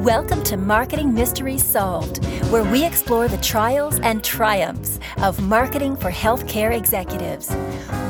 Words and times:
Welcome 0.00 0.42
to 0.44 0.56
Marketing 0.56 1.12
Mysteries 1.12 1.62
Solved, 1.62 2.24
where 2.50 2.64
we 2.64 2.86
explore 2.86 3.28
the 3.28 3.36
trials 3.36 4.00
and 4.00 4.24
triumphs 4.24 4.98
of 5.18 5.42
marketing 5.42 5.94
for 5.94 6.10
healthcare 6.10 6.74
executives. 6.74 7.50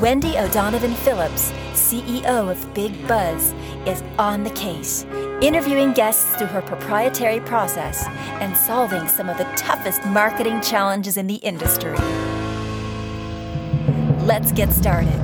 Wendy 0.00 0.38
O'Donovan 0.38 0.94
Phillips, 0.94 1.50
CEO 1.72 2.48
of 2.48 2.74
Big 2.74 3.08
Buzz, 3.08 3.52
is 3.86 4.04
on 4.20 4.44
the 4.44 4.50
case, 4.50 5.02
interviewing 5.42 5.92
guests 5.92 6.36
through 6.36 6.46
her 6.46 6.62
proprietary 6.62 7.40
process 7.40 8.06
and 8.38 8.56
solving 8.56 9.08
some 9.08 9.28
of 9.28 9.36
the 9.36 9.52
toughest 9.56 10.04
marketing 10.04 10.60
challenges 10.60 11.16
in 11.16 11.26
the 11.26 11.40
industry. 11.42 11.98
Let's 14.24 14.52
get 14.52 14.72
started. 14.72 15.18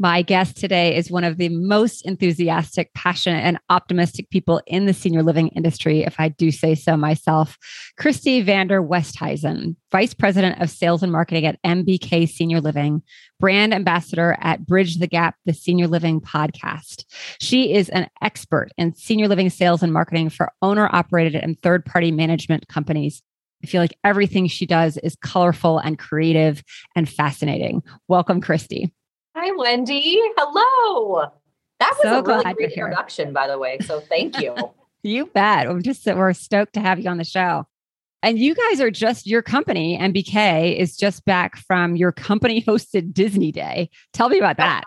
My 0.00 0.22
guest 0.22 0.56
today 0.56 0.94
is 0.94 1.10
one 1.10 1.24
of 1.24 1.38
the 1.38 1.48
most 1.48 2.02
enthusiastic, 2.06 2.94
passionate, 2.94 3.40
and 3.40 3.58
optimistic 3.68 4.30
people 4.30 4.62
in 4.68 4.86
the 4.86 4.94
senior 4.94 5.24
living 5.24 5.48
industry, 5.48 6.04
if 6.04 6.20
I 6.20 6.28
do 6.28 6.52
say 6.52 6.76
so 6.76 6.96
myself. 6.96 7.58
Christy 7.98 8.40
Vander 8.40 8.80
Westhuizen, 8.80 9.74
Vice 9.90 10.14
President 10.14 10.62
of 10.62 10.70
Sales 10.70 11.02
and 11.02 11.10
Marketing 11.10 11.46
at 11.46 11.60
MBK 11.64 12.28
Senior 12.28 12.60
Living, 12.60 13.02
brand 13.40 13.74
ambassador 13.74 14.36
at 14.40 14.64
Bridge 14.64 14.98
the 14.98 15.08
Gap, 15.08 15.34
the 15.46 15.52
Senior 15.52 15.88
Living 15.88 16.20
podcast. 16.20 17.04
She 17.40 17.74
is 17.74 17.88
an 17.88 18.08
expert 18.22 18.68
in 18.78 18.94
senior 18.94 19.26
living 19.26 19.50
sales 19.50 19.82
and 19.82 19.92
marketing 19.92 20.30
for 20.30 20.52
owner 20.62 20.88
operated 20.92 21.34
and 21.34 21.60
third 21.60 21.84
party 21.84 22.12
management 22.12 22.68
companies. 22.68 23.20
I 23.64 23.66
feel 23.66 23.80
like 23.82 23.98
everything 24.04 24.46
she 24.46 24.64
does 24.64 24.96
is 24.98 25.16
colorful 25.16 25.78
and 25.78 25.98
creative 25.98 26.62
and 26.94 27.08
fascinating. 27.08 27.82
Welcome, 28.06 28.40
Christy. 28.40 28.92
Hi, 29.40 29.52
Wendy. 29.52 30.18
Hello. 30.36 31.30
That 31.78 31.94
was 31.96 32.02
so 32.02 32.18
a 32.18 32.22
really 32.24 32.54
great 32.54 32.72
introduction, 32.72 33.32
by 33.32 33.46
the 33.46 33.56
way. 33.56 33.78
So 33.78 34.00
thank 34.00 34.40
you. 34.40 34.52
you 35.04 35.26
bet. 35.26 35.68
We're 35.68 35.80
just 35.80 36.04
we're 36.06 36.32
stoked 36.32 36.72
to 36.72 36.80
have 36.80 36.98
you 36.98 37.08
on 37.08 37.18
the 37.18 37.24
show. 37.24 37.64
And 38.20 38.36
you 38.36 38.56
guys 38.56 38.80
are 38.80 38.90
just 38.90 39.28
your 39.28 39.42
company, 39.42 39.96
MBK, 39.96 40.76
is 40.76 40.96
just 40.96 41.24
back 41.24 41.56
from 41.56 41.94
your 41.94 42.10
company 42.10 42.62
hosted 42.66 43.14
Disney 43.14 43.52
Day. 43.52 43.90
Tell 44.12 44.28
me 44.28 44.38
about 44.38 44.56
that. 44.56 44.82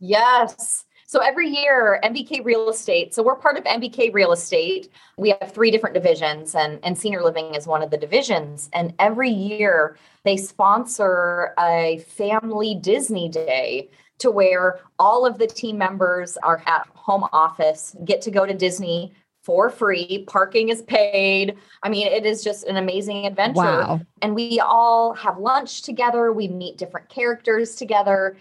Yes. 0.00 0.84
So 1.06 1.20
every 1.20 1.48
year, 1.48 2.00
MBK 2.02 2.44
Real 2.44 2.68
Estate, 2.68 3.14
so 3.14 3.22
we're 3.22 3.36
part 3.36 3.56
of 3.56 3.64
MBK 3.64 4.12
Real 4.12 4.32
Estate. 4.32 4.90
We 5.16 5.30
have 5.30 5.52
three 5.52 5.70
different 5.70 5.94
divisions, 5.94 6.54
and, 6.54 6.80
and 6.82 6.98
senior 6.98 7.22
living 7.22 7.54
is 7.54 7.66
one 7.66 7.82
of 7.82 7.90
the 7.90 7.96
divisions. 7.96 8.68
And 8.72 8.94
every 8.98 9.30
year, 9.30 9.96
they 10.24 10.36
sponsor 10.36 11.54
a 11.56 12.04
family 12.08 12.74
Disney 12.74 13.28
day 13.28 13.90
to 14.18 14.30
where 14.30 14.80
all 14.98 15.26
of 15.26 15.38
the 15.38 15.46
team 15.46 15.78
members 15.78 16.36
are 16.38 16.62
at 16.66 16.86
home 16.94 17.26
office, 17.32 17.96
get 18.04 18.22
to 18.22 18.30
go 18.30 18.46
to 18.46 18.54
Disney 18.54 19.12
for 19.42 19.68
free. 19.68 20.24
Parking 20.26 20.70
is 20.70 20.82
paid. 20.82 21.56
I 21.82 21.90
mean, 21.90 22.06
it 22.06 22.24
is 22.24 22.42
just 22.42 22.66
an 22.66 22.76
amazing 22.76 23.26
adventure. 23.26 23.60
Wow. 23.60 24.00
And 24.22 24.34
we 24.34 24.58
all 24.58 25.12
have 25.14 25.38
lunch 25.38 25.82
together. 25.82 26.32
We 26.32 26.48
meet 26.48 26.78
different 26.78 27.10
characters 27.10 27.76
together. 27.76 28.36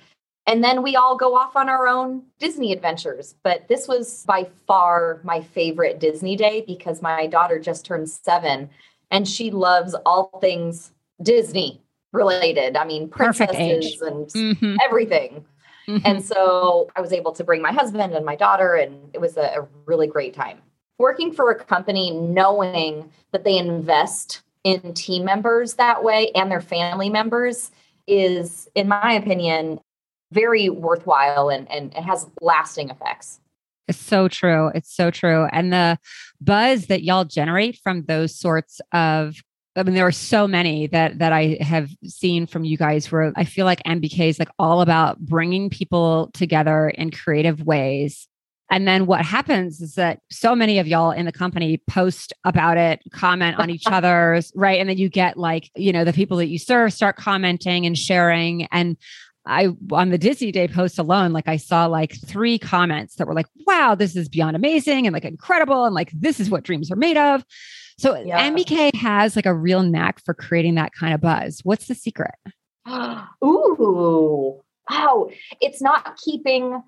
And 0.47 0.63
then 0.63 0.81
we 0.81 0.95
all 0.95 1.17
go 1.17 1.35
off 1.35 1.55
on 1.55 1.69
our 1.69 1.87
own 1.87 2.23
Disney 2.39 2.71
adventures. 2.71 3.35
But 3.43 3.67
this 3.67 3.87
was 3.87 4.23
by 4.25 4.47
far 4.65 5.19
my 5.23 5.41
favorite 5.41 5.99
Disney 5.99 6.35
day 6.35 6.63
because 6.65 7.01
my 7.01 7.27
daughter 7.27 7.59
just 7.59 7.85
turned 7.85 8.09
seven 8.09 8.69
and 9.11 9.27
she 9.27 9.51
loves 9.51 9.93
all 10.05 10.37
things 10.39 10.91
Disney 11.21 11.81
related. 12.13 12.77
I 12.77 12.85
mean, 12.85 13.09
princesses 13.09 14.01
and 14.01 14.27
mm-hmm. 14.27 14.77
everything. 14.83 15.45
Mm-hmm. 15.87 16.05
And 16.05 16.23
so 16.23 16.89
I 16.95 17.01
was 17.01 17.11
able 17.13 17.31
to 17.33 17.43
bring 17.43 17.61
my 17.61 17.71
husband 17.71 18.13
and 18.13 18.25
my 18.25 18.35
daughter, 18.35 18.75
and 18.75 19.09
it 19.13 19.21
was 19.21 19.37
a, 19.37 19.61
a 19.61 19.67
really 19.85 20.07
great 20.07 20.33
time. 20.33 20.59
Working 20.97 21.33
for 21.33 21.51
a 21.51 21.55
company, 21.55 22.11
knowing 22.11 23.09
that 23.31 23.43
they 23.43 23.57
invest 23.57 24.41
in 24.63 24.93
team 24.93 25.25
members 25.25 25.73
that 25.73 26.03
way 26.03 26.31
and 26.35 26.49
their 26.49 26.61
family 26.61 27.09
members 27.09 27.71
is, 28.07 28.69
in 28.75 28.87
my 28.87 29.13
opinion, 29.13 29.79
very 30.31 30.69
worthwhile 30.69 31.49
and, 31.49 31.69
and 31.71 31.93
it 31.93 32.03
has 32.03 32.27
lasting 32.41 32.89
effects. 32.89 33.39
It's 33.87 33.99
so 33.99 34.27
true. 34.27 34.71
It's 34.73 34.93
so 34.93 35.11
true. 35.11 35.47
And 35.51 35.73
the 35.73 35.99
buzz 36.39 36.87
that 36.87 37.03
y'all 37.03 37.25
generate 37.25 37.77
from 37.83 38.03
those 38.03 38.37
sorts 38.37 38.79
of 38.93 39.35
I 39.75 39.83
mean, 39.83 39.95
there 39.95 40.05
are 40.05 40.11
so 40.11 40.47
many 40.47 40.87
that 40.87 41.17
that 41.19 41.33
I 41.33 41.57
have 41.61 41.89
seen 42.05 42.45
from 42.45 42.63
you 42.63 42.77
guys 42.77 43.11
where 43.11 43.33
I 43.35 43.43
feel 43.43 43.65
like 43.65 43.81
MBK 43.83 44.29
is 44.29 44.39
like 44.39 44.49
all 44.59 44.81
about 44.81 45.19
bringing 45.19 45.69
people 45.69 46.29
together 46.33 46.89
in 46.89 47.09
creative 47.11 47.63
ways. 47.63 48.27
And 48.69 48.87
then 48.87 49.05
what 49.05 49.21
happens 49.21 49.81
is 49.81 49.95
that 49.95 50.19
so 50.31 50.55
many 50.55 50.79
of 50.79 50.87
y'all 50.87 51.11
in 51.11 51.25
the 51.25 51.31
company 51.31 51.81
post 51.89 52.33
about 52.43 52.77
it, 52.77 53.01
comment 53.11 53.59
on 53.59 53.69
each 53.69 53.83
other's, 53.87 54.51
right? 54.55 54.79
And 54.79 54.89
then 54.89 54.97
you 54.97 55.09
get 55.09 55.37
like, 55.37 55.69
you 55.75 55.91
know, 55.91 56.03
the 56.03 56.13
people 56.13 56.37
that 56.37 56.47
you 56.47 56.57
serve 56.57 56.93
start 56.93 57.15
commenting 57.15 57.85
and 57.85 57.97
sharing. 57.97 58.65
And 58.71 58.97
I 59.45 59.69
on 59.91 60.09
the 60.09 60.17
Disney 60.17 60.51
Day 60.51 60.67
post 60.67 60.97
alone, 60.99 61.33
like 61.33 61.47
I 61.47 61.57
saw 61.57 61.87
like 61.87 62.15
three 62.25 62.57
comments 62.57 63.15
that 63.15 63.27
were 63.27 63.33
like, 63.33 63.47
wow, 63.67 63.95
this 63.95 64.15
is 64.15 64.29
beyond 64.29 64.55
amazing 64.55 65.07
and 65.07 65.13
like 65.13 65.25
incredible. 65.25 65.85
And 65.85 65.95
like, 65.95 66.11
this 66.11 66.39
is 66.39 66.49
what 66.49 66.63
dreams 66.63 66.91
are 66.91 66.95
made 66.95 67.17
of. 67.17 67.43
So 67.97 68.21
yeah. 68.21 68.49
MBK 68.49 68.95
has 68.95 69.35
like 69.35 69.45
a 69.45 69.53
real 69.53 69.83
knack 69.83 70.23
for 70.23 70.33
creating 70.33 70.75
that 70.75 70.93
kind 70.93 71.13
of 71.13 71.21
buzz. 71.21 71.61
What's 71.63 71.87
the 71.87 71.95
secret? 71.95 72.35
Ooh, 73.43 74.61
wow. 74.89 75.29
It's 75.61 75.81
not 75.81 76.17
keeping 76.17 76.81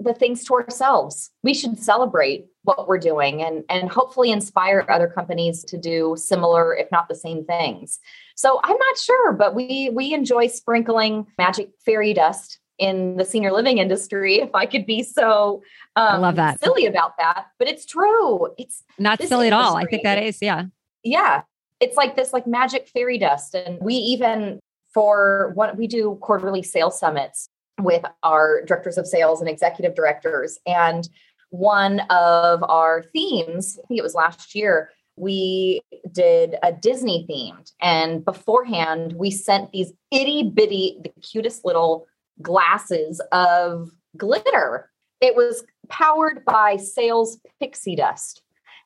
the 0.00 0.14
things 0.14 0.44
to 0.44 0.54
ourselves. 0.54 1.30
We 1.42 1.54
should 1.54 1.78
celebrate 1.78 2.46
what 2.62 2.88
we're 2.88 2.98
doing 2.98 3.42
and, 3.42 3.64
and 3.68 3.90
hopefully 3.90 4.30
inspire 4.30 4.86
other 4.88 5.08
companies 5.08 5.62
to 5.64 5.78
do 5.78 6.14
similar, 6.16 6.74
if 6.74 6.90
not 6.90 7.08
the 7.08 7.14
same 7.14 7.44
things. 7.44 7.98
So 8.34 8.60
I'm 8.64 8.76
not 8.76 8.98
sure, 8.98 9.32
but 9.32 9.54
we 9.54 9.90
we 9.92 10.14
enjoy 10.14 10.46
sprinkling 10.46 11.26
magic 11.38 11.70
fairy 11.84 12.14
dust 12.14 12.58
in 12.80 13.16
the 13.16 13.24
senior 13.24 13.52
living 13.52 13.78
industry, 13.78 14.40
if 14.40 14.54
I 14.54 14.66
could 14.66 14.86
be 14.86 15.02
so 15.02 15.62
um, 15.96 16.06
I 16.06 16.16
love 16.16 16.36
that. 16.36 16.60
silly 16.60 16.86
about 16.86 17.16
that. 17.18 17.46
But 17.58 17.68
it's 17.68 17.84
true. 17.84 18.48
It's 18.58 18.82
not 18.98 19.22
silly 19.22 19.46
at 19.46 19.52
all. 19.52 19.76
I 19.76 19.84
think 19.84 20.02
that 20.02 20.20
is, 20.20 20.38
yeah. 20.40 20.64
Yeah. 21.04 21.42
It's 21.78 21.96
like 21.96 22.16
this 22.16 22.32
like 22.32 22.46
magic 22.46 22.88
fairy 22.88 23.18
dust. 23.18 23.54
And 23.54 23.78
we 23.80 23.94
even 23.94 24.60
for 24.92 25.52
what 25.54 25.76
we 25.76 25.86
do 25.86 26.18
quarterly 26.20 26.62
sales 26.62 26.98
summits 26.98 27.48
with 27.78 28.04
our 28.22 28.64
directors 28.64 28.98
of 28.98 29.06
sales 29.06 29.40
and 29.40 29.48
executive 29.48 29.94
directors. 29.94 30.58
And 30.66 31.08
one 31.50 32.00
of 32.10 32.62
our 32.62 33.04
themes, 33.12 33.78
I 33.82 33.86
think 33.86 33.98
it 33.98 34.02
was 34.02 34.14
last 34.14 34.54
year, 34.54 34.90
we 35.16 35.82
did 36.10 36.56
a 36.62 36.72
Disney 36.72 37.26
themed. 37.28 37.72
And 37.82 38.24
beforehand, 38.24 39.14
we 39.16 39.30
sent 39.30 39.70
these 39.70 39.92
itty 40.10 40.44
bitty, 40.54 40.98
the 41.02 41.10
cutest 41.20 41.64
little 41.64 42.06
glasses 42.42 43.20
of 43.32 43.90
glitter. 44.16 44.90
It 45.20 45.36
was 45.36 45.64
powered 45.88 46.44
by 46.44 46.76
sales 46.76 47.38
pixie 47.60 47.96
dust. 47.96 48.42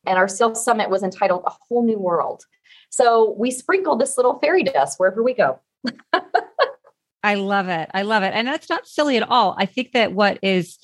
And 0.07 0.19
our 0.19 0.29
sales 0.29 0.63
summit 0.63 0.91
was 0.91 1.03
entitled 1.03 1.45
A 1.47 1.53
Whole 1.69 1.85
New 1.85 1.99
World. 1.99 2.45
So 2.91 3.35
we 3.39 3.51
sprinkled 3.51 4.01
this 4.01 4.17
little 4.17 4.39
fairy 4.39 4.63
dust 4.63 4.99
wherever 4.99 5.23
we 5.23 5.35
go. 5.35 5.61
I 7.23 7.35
love 7.35 7.69
it. 7.69 7.91
I 7.95 8.03
love 8.03 8.23
it. 8.23 8.35
And 8.35 8.47
that's 8.47 8.69
not 8.69 8.87
silly 8.87 9.17
at 9.17 9.29
all. 9.29 9.55
I 9.59 9.67
think 9.67 9.93
that 9.93 10.13
what 10.13 10.39
is 10.43 10.79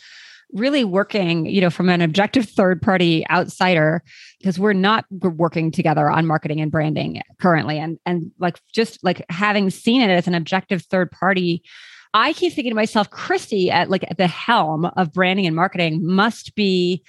really 0.53 0.85
working, 0.85 1.47
you 1.47 1.61
know, 1.61 1.71
from 1.71 1.89
an 1.89 2.01
objective 2.01 2.49
third 2.49 2.83
party 2.83 3.25
outsider, 3.31 4.03
because 4.39 4.59
we're 4.59 4.73
not 4.73 5.05
working 5.11 5.71
together 5.71 6.11
on 6.11 6.27
marketing 6.27 6.61
and 6.61 6.71
branding 6.73 7.21
currently. 7.41 7.79
And 7.79 7.99
and 8.07 8.33
like 8.39 8.59
just 8.73 9.03
like 9.05 9.25
having 9.29 9.71
seen 9.71 10.01
it 10.01 10.11
as 10.11 10.27
an 10.27 10.35
objective 10.35 10.83
third 10.83 11.11
party, 11.11 11.63
I 12.13 12.33
keep 12.33 12.53
thinking 12.53 12.73
to 12.73 12.77
myself, 12.77 13.11
Christy 13.11 13.71
at 13.71 13.91
like 13.91 14.05
at 14.11 14.19
the 14.19 14.27
helm 14.27 14.87
of 14.97 15.13
branding 15.13 15.47
and 15.47 15.55
marketing 15.55 16.01
must 16.05 16.55
be 16.55 17.05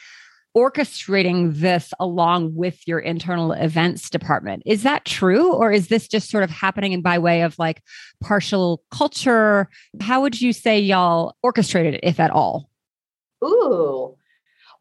orchestrating 0.55 1.55
this 1.55 1.93
along 1.99 2.53
with 2.55 2.85
your 2.87 2.99
internal 2.99 3.53
events 3.53 4.09
department. 4.09 4.63
Is 4.65 4.83
that 4.83 5.05
true? 5.05 5.53
Or 5.53 5.71
is 5.71 5.87
this 5.87 6.07
just 6.07 6.29
sort 6.29 6.43
of 6.43 6.49
happening 6.49 6.91
in 6.91 7.01
by 7.01 7.17
way 7.19 7.41
of 7.41 7.57
like 7.57 7.81
partial 8.21 8.83
culture? 8.91 9.69
How 10.01 10.21
would 10.21 10.41
you 10.41 10.51
say 10.53 10.79
y'all 10.79 11.35
orchestrated 11.41 11.95
it, 11.95 12.01
if 12.03 12.19
at 12.19 12.31
all? 12.31 12.69
Ooh. 13.43 14.15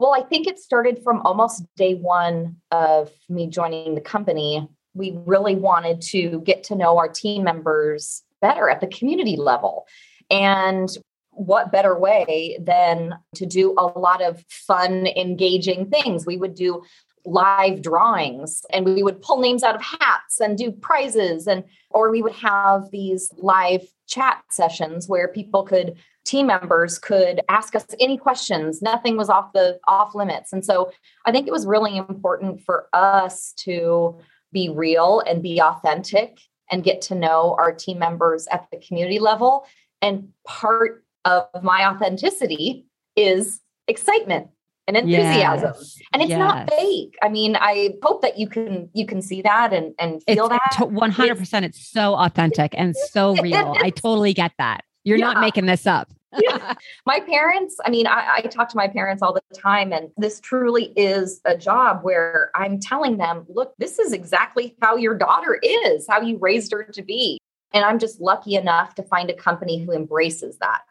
Well, 0.01 0.15
I 0.15 0.23
think 0.23 0.47
it 0.47 0.59
started 0.59 1.03
from 1.05 1.21
almost 1.23 1.65
day 1.77 1.95
one 1.95 2.57
of 2.71 3.11
me 3.29 3.47
joining 3.49 3.95
the 3.95 4.01
company. 4.01 4.69
We 4.95 5.17
really 5.25 5.55
wanted 5.55 6.01
to 6.03 6.41
get 6.41 6.65
to 6.65 6.75
know 6.75 6.99
our 6.99 7.09
team 7.09 7.45
members 7.45 8.23
better 8.41 8.69
at 8.69 8.81
the 8.81 8.87
community 8.87 9.37
level. 9.37 9.87
And 10.31 10.89
what 11.31 11.73
better 11.73 11.99
way 11.99 12.59
than 12.61 13.15
to 13.35 13.47
do 13.47 13.75
a 13.79 13.87
lot 13.99 14.23
of 14.23 14.45
fun, 14.49 15.07
engaging 15.07 15.89
things? 15.91 16.27
We 16.27 16.37
would 16.37 16.55
do 16.55 16.83
live 17.27 17.83
drawings 17.83 18.65
and 18.73 18.87
we 18.87 19.03
would 19.03 19.21
pull 19.21 19.41
names 19.41 19.63
out 19.63 19.75
of 19.75 19.83
hats 19.83 20.41
and 20.41 20.57
do 20.57 20.73
prizes 20.73 21.47
and 21.47 21.65
or 21.91 22.11
we 22.11 22.23
would 22.23 22.33
have 22.33 22.91
these 22.91 23.31
live 23.37 23.87
chat 24.07 24.43
sessions 24.51 25.09
where 25.09 25.29
people 25.29 25.63
could 25.63 25.97
team 26.25 26.47
members 26.47 26.99
could 26.99 27.41
ask 27.49 27.75
us 27.75 27.87
any 27.99 28.17
questions. 28.17 28.81
Nothing 28.83 29.17
was 29.17 29.29
off 29.29 29.53
the 29.53 29.79
off 29.89 30.15
limits. 30.15 30.53
And 30.53 30.65
so 30.65 30.93
i 31.27 31.33
think 31.33 31.47
it 31.47 31.53
was 31.53 31.67
really 31.67 31.97
important 31.97 32.63
for 32.63 32.89
us 32.93 33.53
to 33.59 34.19
be 34.53 34.69
real 34.69 35.21
and 35.27 35.43
be 35.43 35.61
authentic 35.61 36.39
and 36.71 36.85
get 36.85 37.03
to 37.03 37.15
know 37.15 37.57
our 37.59 37.73
team 37.73 37.99
members 37.99 38.47
at 38.51 38.67
the 38.71 38.79
community 38.79 39.19
level 39.19 39.67
and 40.03 40.29
part 40.47 41.05
of 41.25 41.45
my 41.63 41.89
authenticity 41.89 42.87
is 43.17 43.61
excitement 43.89 44.49
and 44.87 44.97
enthusiasm 44.97 45.73
yes. 45.77 45.99
and 46.13 46.23
it's 46.23 46.31
yes. 46.31 46.39
not 46.39 46.71
fake 46.71 47.17
i 47.23 47.29
mean 47.29 47.57
i 47.57 47.91
hope 48.03 48.23
that 48.23 48.39
you 48.39 48.49
can 48.49 48.89
you 48.95 49.07
can 49.07 49.21
see 49.21 49.43
that 49.43 49.73
and 49.73 49.95
and 49.99 50.23
feel 50.25 50.47
it's, 50.47 50.77
that 50.77 50.89
100% 50.89 51.41
it's, 51.41 51.53
it's 51.53 51.89
so 51.89 52.15
authentic 52.15 52.75
and 52.77 52.97
so 52.97 53.35
real 53.43 53.75
i 53.83 53.91
totally 53.91 54.33
get 54.33 54.53
that 54.59 54.85
you're 55.05 55.19
yeah. 55.19 55.33
not 55.33 55.41
making 55.41 55.67
this 55.67 55.87
up 55.87 56.11
yeah. 56.41 56.75
My 57.07 57.21
parents, 57.21 57.77
I 57.85 57.91
mean, 57.91 58.07
I, 58.07 58.35
I, 58.37 58.41
talk 58.43 58.69
to 58.69 58.77
my 58.77 58.87
parents 58.87 59.21
all 59.21 59.33
the 59.33 59.43
time, 59.53 59.93
and 59.93 60.11
this 60.17 60.39
truly 60.39 60.93
is 60.97 61.41
a 61.45 61.57
job 61.57 62.01
where 62.03 62.53
I'm 62.55 62.79
telling 62.79 63.17
them, 63.17 63.47
look, 63.49 63.75
this 63.79 63.99
is 63.99 64.13
exactly 64.13 64.77
how 64.81 64.97
your 64.97 65.17
daughter 65.17 65.59
is, 65.61 66.07
how 66.09 66.21
you 66.21 66.39
raised 66.39 66.71
her 66.71 66.85
to 66.85 67.03
be. 67.03 67.41
And 67.73 67.85
I'm 67.85 67.99
just 67.99 68.21
lucky 68.21 68.55
enough 68.55 68.95
to 68.97 69.03
find 69.03 69.31
a 69.31 69.35
company 69.35 69.83
who 69.83 69.93
embraces 69.93 70.59
that. 70.59 70.83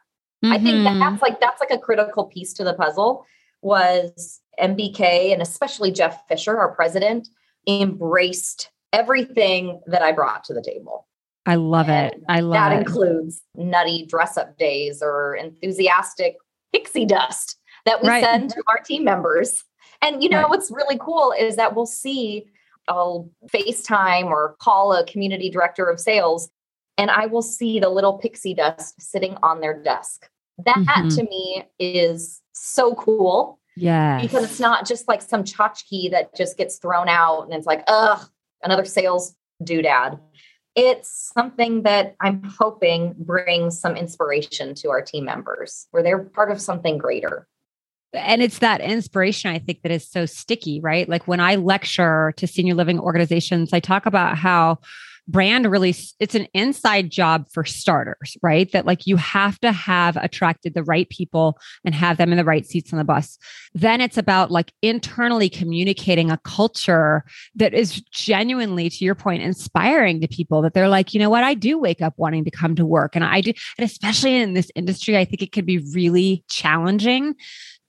Mm-hmm. 0.43 0.53
I 0.53 0.57
think 0.57 0.83
that 0.83 0.91
mm-hmm. 0.91 0.99
that's 0.99 1.21
like 1.21 1.39
that's 1.41 1.59
like 1.59 1.71
a 1.71 1.77
critical 1.77 2.25
piece 2.25 2.53
to 2.53 2.63
the 2.63 2.73
puzzle 2.73 3.25
was 3.61 4.41
MBK 4.59 5.33
and 5.33 5.41
especially 5.41 5.91
Jeff 5.91 6.27
Fisher, 6.27 6.57
our 6.57 6.73
president, 6.73 7.27
embraced 7.67 8.71
everything 8.93 9.81
that 9.87 10.01
I 10.01 10.11
brought 10.11 10.43
to 10.45 10.53
the 10.53 10.61
table. 10.61 11.07
I 11.45 11.55
love 11.55 11.89
and 11.89 12.13
it. 12.13 12.23
I 12.29 12.39
love 12.39 12.53
that 12.53 12.71
it. 12.71 12.75
That 12.75 12.81
includes 12.81 13.41
nutty 13.55 14.05
dress 14.05 14.37
up 14.37 14.57
days 14.57 15.01
or 15.01 15.35
enthusiastic 15.35 16.37
pixie 16.73 17.05
dust 17.05 17.57
that 17.85 18.01
we 18.01 18.09
right. 18.09 18.23
send 18.23 18.51
to 18.51 18.63
our 18.67 18.77
team 18.77 19.03
members. 19.03 19.63
And 20.01 20.23
you 20.23 20.29
know 20.29 20.41
right. 20.41 20.49
what's 20.49 20.71
really 20.71 20.97
cool 20.99 21.33
is 21.37 21.55
that 21.57 21.75
we'll 21.75 21.85
see 21.85 22.45
I'll 22.87 23.29
FaceTime 23.53 24.25
or 24.25 24.55
call 24.59 24.93
a 24.93 25.05
community 25.05 25.49
director 25.49 25.85
of 25.85 25.99
sales 25.99 26.49
and 26.99 27.09
I 27.09 27.27
will 27.27 27.41
see 27.41 27.79
the 27.79 27.87
little 27.87 28.17
pixie 28.17 28.53
dust 28.53 29.01
sitting 29.01 29.37
on 29.41 29.61
their 29.61 29.81
desk. 29.81 30.29
That 30.65 30.75
mm-hmm. 30.75 31.07
to 31.07 31.23
me 31.23 31.63
is 31.79 32.41
so 32.51 32.93
cool. 32.95 33.57
Yeah. 33.77 34.19
Because 34.21 34.43
it's 34.43 34.59
not 34.59 34.85
just 34.85 35.07
like 35.07 35.21
some 35.21 35.45
tchotchke 35.45 36.11
that 36.11 36.35
just 36.35 36.57
gets 36.57 36.77
thrown 36.77 37.07
out 37.07 37.43
and 37.43 37.53
it's 37.53 37.65
like, 37.65 37.85
ugh, 37.87 38.27
another 38.61 38.83
sales 38.83 39.33
doodad. 39.63 40.19
It's 40.75 41.31
something 41.33 41.83
that 41.83 42.17
I'm 42.19 42.43
hoping 42.43 43.15
brings 43.17 43.79
some 43.79 43.95
inspiration 43.95 44.75
to 44.75 44.89
our 44.89 45.01
team 45.01 45.23
members 45.23 45.87
where 45.91 46.03
they're 46.03 46.19
part 46.19 46.51
of 46.51 46.59
something 46.59 46.97
greater 46.97 47.47
and 48.11 48.41
it's 48.41 48.57
that 48.57 48.81
inspiration 48.81 49.51
i 49.51 49.59
think 49.59 49.83
that 49.83 49.91
is 49.91 50.03
so 50.09 50.25
sticky 50.25 50.79
right 50.79 51.07
like 51.07 51.27
when 51.27 51.39
i 51.39 51.53
lecture 51.53 52.33
to 52.37 52.47
senior 52.47 52.73
living 52.73 52.99
organizations 52.99 53.71
i 53.71 53.79
talk 53.79 54.07
about 54.07 54.35
how 54.35 54.79
brand 55.29 55.69
really 55.69 55.95
it's 56.19 56.35
an 56.35 56.47
inside 56.53 57.11
job 57.11 57.45
for 57.51 57.63
starters 57.63 58.35
right? 58.41 58.71
That 58.71 58.85
like 58.85 59.05
you 59.05 59.15
have 59.17 59.59
to 59.59 59.71
have 59.71 60.17
attracted 60.17 60.73
the 60.73 60.83
right 60.83 61.07
people 61.09 61.59
and 61.85 61.93
have 61.93 62.17
them 62.17 62.31
in 62.31 62.37
the 62.37 62.43
right 62.43 62.65
seats 62.65 62.91
on 62.91 62.97
the 62.97 63.05
bus. 63.05 63.37
Then 63.73 64.01
it's 64.01 64.17
about 64.17 64.51
like 64.51 64.73
internally 64.81 65.49
communicating 65.49 66.31
a 66.31 66.39
culture 66.39 67.23
that 67.55 67.73
is 67.73 68.01
genuinely 68.11 68.89
to 68.89 69.05
your 69.05 69.15
point 69.15 69.43
inspiring 69.43 70.19
to 70.21 70.27
people 70.27 70.61
that 70.63 70.73
they're 70.73 70.89
like 70.89 71.13
you 71.13 71.19
know 71.19 71.29
what? 71.29 71.43
I 71.43 71.53
do 71.53 71.77
wake 71.77 72.01
up 72.01 72.13
wanting 72.17 72.45
to 72.45 72.51
come 72.51 72.75
to 72.75 72.85
work. 72.85 73.15
And 73.15 73.23
I 73.23 73.41
do 73.41 73.53
and 73.77 73.85
especially 73.85 74.35
in 74.35 74.53
this 74.53 74.71
industry 74.75 75.17
I 75.17 75.25
think 75.25 75.41
it 75.41 75.51
could 75.51 75.65
be 75.65 75.79
really 75.93 76.43
challenging 76.49 77.35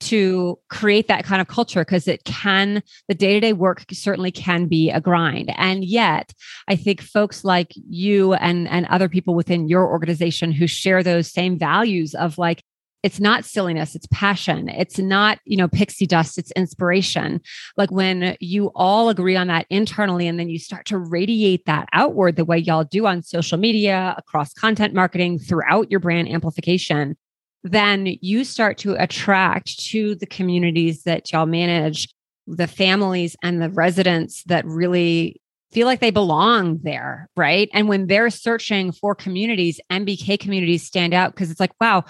to 0.00 0.58
create 0.68 1.08
that 1.08 1.24
kind 1.24 1.40
of 1.40 1.48
culture 1.48 1.84
because 1.84 2.08
it 2.08 2.24
can 2.24 2.82
the 3.08 3.14
day-to-day 3.14 3.52
work 3.52 3.84
certainly 3.92 4.30
can 4.30 4.66
be 4.66 4.90
a 4.90 5.00
grind. 5.00 5.52
And 5.56 5.84
yet 5.84 6.32
i 6.68 6.76
think 6.76 7.00
folks 7.00 7.44
like 7.44 7.72
you 7.74 8.34
and 8.34 8.68
and 8.68 8.86
other 8.86 9.08
people 9.08 9.34
within 9.34 9.68
your 9.68 9.88
organization 9.88 10.52
who 10.52 10.66
share 10.66 11.02
those 11.02 11.30
same 11.30 11.58
values 11.58 12.14
of 12.14 12.38
like 12.38 12.62
it's 13.02 13.18
not 13.20 13.46
silliness 13.46 13.94
it's 13.94 14.06
passion. 14.08 14.68
It's 14.68 14.98
not 14.98 15.38
you 15.44 15.56
know 15.56 15.68
pixie 15.68 16.06
dust 16.06 16.38
it's 16.38 16.52
inspiration. 16.52 17.40
Like 17.76 17.90
when 17.90 18.36
you 18.40 18.70
all 18.74 19.08
agree 19.08 19.36
on 19.36 19.46
that 19.46 19.66
internally 19.70 20.26
and 20.26 20.38
then 20.38 20.48
you 20.48 20.58
start 20.58 20.86
to 20.86 20.98
radiate 20.98 21.64
that 21.66 21.88
outward 21.92 22.36
the 22.36 22.44
way 22.44 22.58
y'all 22.58 22.84
do 22.84 23.06
on 23.06 23.22
social 23.22 23.58
media 23.58 24.14
across 24.18 24.52
content 24.52 24.94
marketing 24.94 25.38
throughout 25.38 25.90
your 25.90 26.00
brand 26.00 26.28
amplification 26.28 27.16
then 27.62 28.16
you 28.20 28.44
start 28.44 28.78
to 28.78 28.94
attract 28.94 29.78
to 29.90 30.14
the 30.14 30.26
communities 30.26 31.02
that 31.02 31.32
y'all 31.32 31.46
manage 31.46 32.08
the 32.46 32.66
families 32.66 33.36
and 33.42 33.60
the 33.60 33.70
residents 33.70 34.42
that 34.44 34.64
really 34.64 35.40
feel 35.70 35.86
like 35.86 36.00
they 36.00 36.10
belong 36.10 36.80
there, 36.82 37.28
right? 37.36 37.68
And 37.72 37.88
when 37.88 38.06
they're 38.06 38.30
searching 38.30 38.92
for 38.92 39.14
communities, 39.14 39.80
MBK 39.90 40.40
communities 40.40 40.82
stand 40.84 41.14
out 41.14 41.32
because 41.32 41.50
it's 41.50 41.60
like, 41.60 41.72
wow, 41.80 42.04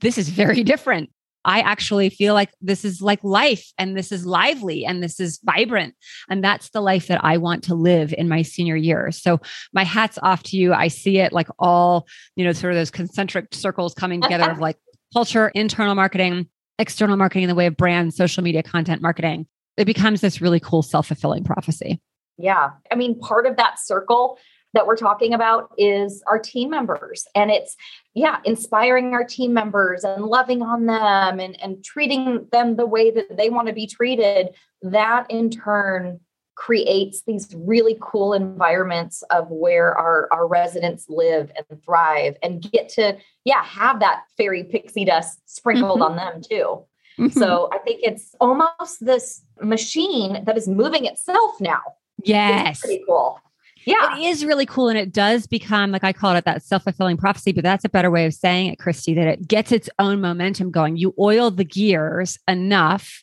this 0.00 0.18
is 0.18 0.28
very 0.28 0.62
different. 0.62 1.10
I 1.46 1.60
actually 1.60 2.10
feel 2.10 2.34
like 2.34 2.50
this 2.60 2.84
is 2.84 3.00
like 3.00 3.22
life 3.22 3.72
and 3.78 3.96
this 3.96 4.10
is 4.10 4.26
lively 4.26 4.84
and 4.84 5.00
this 5.00 5.20
is 5.20 5.38
vibrant. 5.44 5.94
And 6.28 6.42
that's 6.42 6.70
the 6.70 6.80
life 6.80 7.06
that 7.06 7.24
I 7.24 7.36
want 7.36 7.62
to 7.64 7.74
live 7.76 8.12
in 8.12 8.28
my 8.28 8.42
senior 8.42 8.74
years. 8.74 9.22
So 9.22 9.40
my 9.72 9.84
hat's 9.84 10.18
off 10.22 10.42
to 10.44 10.56
you. 10.56 10.74
I 10.74 10.88
see 10.88 11.18
it 11.18 11.32
like 11.32 11.48
all, 11.60 12.08
you 12.34 12.44
know, 12.44 12.52
sort 12.52 12.72
of 12.72 12.78
those 12.78 12.90
concentric 12.90 13.54
circles 13.54 13.94
coming 13.94 14.20
together 14.22 14.50
of 14.50 14.58
like 14.58 14.76
culture, 15.12 15.48
internal 15.54 15.94
marketing, 15.94 16.48
external 16.78 17.16
marketing 17.16 17.44
in 17.44 17.48
the 17.48 17.54
way 17.54 17.66
of 17.66 17.76
brand, 17.76 18.14
social 18.14 18.42
media 18.42 18.62
content 18.62 19.02
marketing. 19.02 19.46
It 19.76 19.84
becomes 19.84 20.20
this 20.20 20.40
really 20.40 20.60
cool 20.60 20.82
self 20.82 21.08
fulfilling 21.08 21.44
prophecy. 21.44 22.00
Yeah. 22.38 22.70
I 22.90 22.94
mean, 22.94 23.18
part 23.18 23.46
of 23.46 23.56
that 23.56 23.78
circle 23.78 24.38
that 24.74 24.86
we're 24.86 24.96
talking 24.96 25.32
about 25.32 25.72
is 25.78 26.22
our 26.26 26.38
team 26.38 26.68
members. 26.68 27.24
And 27.34 27.50
it's, 27.50 27.76
yeah, 28.14 28.38
inspiring 28.44 29.14
our 29.14 29.24
team 29.24 29.54
members 29.54 30.04
and 30.04 30.26
loving 30.26 30.60
on 30.60 30.84
them 30.84 31.40
and, 31.40 31.58
and 31.62 31.82
treating 31.82 32.46
them 32.52 32.76
the 32.76 32.86
way 32.86 33.10
that 33.10 33.36
they 33.36 33.48
want 33.48 33.68
to 33.68 33.74
be 33.74 33.86
treated. 33.86 34.48
That 34.82 35.26
in 35.30 35.50
turn 35.50 36.20
creates 36.56 37.22
these 37.26 37.54
really 37.54 37.96
cool 38.00 38.32
environments 38.32 39.22
of 39.30 39.50
where 39.50 39.94
our, 39.96 40.28
our 40.32 40.48
residents 40.48 41.06
live 41.08 41.52
and 41.56 41.82
thrive 41.84 42.36
and 42.42 42.62
get 42.72 42.88
to, 42.88 43.16
yeah, 43.44 43.62
have 43.62 44.00
that 44.00 44.24
fairy 44.36 44.64
pixie 44.64 45.04
dust 45.04 45.38
sprinkled 45.44 46.00
mm-hmm. 46.00 46.10
on 46.12 46.16
them 46.16 46.40
too. 46.42 46.82
Mm-hmm. 47.18 47.38
So 47.38 47.68
I 47.72 47.78
think 47.78 48.00
it's 48.02 48.34
almost 48.40 49.04
this 49.04 49.42
machine 49.60 50.44
that 50.44 50.56
is 50.56 50.66
moving 50.66 51.04
itself 51.04 51.60
now. 51.60 51.82
Yes. 52.24 52.78
It's 52.78 52.80
pretty 52.80 53.04
cool. 53.06 53.38
Yeah. 53.84 54.16
It 54.16 54.24
is 54.24 54.44
really 54.44 54.66
cool. 54.66 54.88
And 54.88 54.98
it 54.98 55.12
does 55.12 55.46
become, 55.46 55.92
like 55.92 56.04
I 56.04 56.12
call 56.12 56.34
it, 56.36 56.44
that 56.46 56.62
self 56.62 56.84
fulfilling 56.84 57.18
prophecy, 57.18 57.52
but 57.52 57.64
that's 57.64 57.84
a 57.84 57.88
better 57.88 58.10
way 58.10 58.26
of 58.26 58.34
saying 58.34 58.72
it, 58.72 58.78
Christy, 58.78 59.14
that 59.14 59.28
it 59.28 59.46
gets 59.46 59.72
its 59.72 59.88
own 59.98 60.20
momentum 60.20 60.70
going. 60.70 60.96
You 60.96 61.14
oil 61.18 61.50
the 61.50 61.64
gears 61.64 62.38
enough 62.48 63.22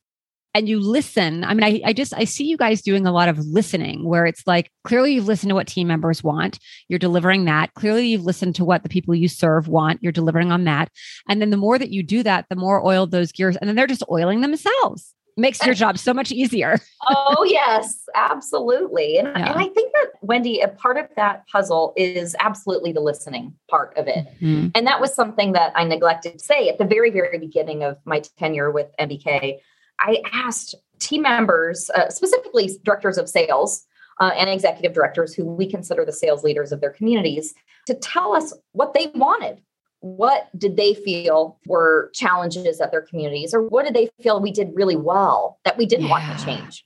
and 0.53 0.69
you 0.69 0.79
listen. 0.79 1.43
I 1.43 1.53
mean, 1.53 1.63
I, 1.63 1.81
I 1.89 1.93
just 1.93 2.13
I 2.13 2.25
see 2.25 2.45
you 2.45 2.57
guys 2.57 2.81
doing 2.81 3.07
a 3.07 3.11
lot 3.11 3.29
of 3.29 3.39
listening 3.39 4.05
where 4.07 4.25
it's 4.25 4.45
like 4.45 4.71
clearly 4.83 5.13
you've 5.13 5.27
listened 5.27 5.49
to 5.49 5.55
what 5.55 5.67
team 5.67 5.87
members 5.87 6.23
want, 6.23 6.59
you're 6.87 6.99
delivering 6.99 7.45
that. 7.45 7.73
Clearly 7.73 8.07
you've 8.07 8.23
listened 8.23 8.55
to 8.55 8.65
what 8.65 8.83
the 8.83 8.89
people 8.89 9.15
you 9.15 9.27
serve 9.27 9.67
want, 9.67 10.03
you're 10.03 10.11
delivering 10.11 10.51
on 10.51 10.65
that. 10.65 10.89
And 11.27 11.41
then 11.41 11.49
the 11.49 11.57
more 11.57 11.79
that 11.79 11.89
you 11.89 12.03
do 12.03 12.23
that, 12.23 12.45
the 12.49 12.55
more 12.55 12.85
oiled 12.85 13.11
those 13.11 13.31
gears, 13.31 13.55
and 13.57 13.67
then 13.67 13.75
they're 13.75 13.87
just 13.87 14.03
oiling 14.11 14.41
themselves. 14.41 15.13
Makes 15.35 15.65
your 15.65 15.73
job 15.73 15.97
so 15.97 16.13
much 16.13 16.31
easier. 16.31 16.79
oh, 17.09 17.43
yes, 17.49 18.03
absolutely. 18.13 19.17
And, 19.17 19.29
yeah. 19.29 19.51
and, 19.51 19.59
I 19.59 19.67
think 19.67 19.91
that, 19.93 20.11
Wendy, 20.21 20.61
a 20.61 20.67
part 20.67 20.97
of 20.97 21.07
that 21.15 21.47
puzzle 21.47 21.91
is 21.97 22.35
absolutely 22.39 22.91
the 22.91 22.99
listening 22.99 23.55
part 23.67 23.97
of 23.97 24.07
it. 24.07 24.27
Mm-hmm. 24.39 24.67
And 24.75 24.85
that 24.85 25.01
was 25.01 25.11
something 25.15 25.53
that 25.53 25.71
I 25.75 25.85
neglected 25.85 26.33
to 26.33 26.39
say 26.39 26.69
at 26.69 26.77
the 26.77 26.85
very, 26.85 27.09
very 27.09 27.39
beginning 27.39 27.83
of 27.83 27.97
my 28.05 28.21
tenure 28.37 28.69
with 28.69 28.91
MBK 28.99 29.57
I 29.99 30.21
asked 30.31 30.75
team 30.99 31.23
members, 31.23 31.89
uh, 31.95 32.09
specifically 32.09 32.69
directors 32.83 33.17
of 33.17 33.29
sales 33.29 33.85
uh, 34.19 34.31
and 34.37 34.49
executive 34.49 34.93
directors, 34.93 35.33
who 35.33 35.45
we 35.45 35.69
consider 35.69 36.05
the 36.05 36.13
sales 36.13 36.43
leaders 36.43 36.71
of 36.71 36.81
their 36.81 36.91
communities, 36.91 37.53
to 37.87 37.93
tell 37.95 38.35
us 38.35 38.53
what 38.71 38.93
they 38.93 39.11
wanted. 39.15 39.61
What 39.99 40.49
did 40.57 40.75
they 40.75 40.93
feel 40.93 41.59
were 41.65 42.11
challenges 42.13 42.81
at 42.81 42.91
their 42.91 43.01
communities, 43.01 43.53
or 43.53 43.61
what 43.61 43.85
did 43.85 43.93
they 43.93 44.09
feel 44.21 44.41
we 44.41 44.51
did 44.51 44.71
really 44.73 44.97
well 44.97 45.59
that 45.63 45.77
we 45.77 45.85
didn't 45.85 46.07
yeah. 46.07 46.11
want 46.11 46.39
to 46.39 46.45
change? 46.45 46.85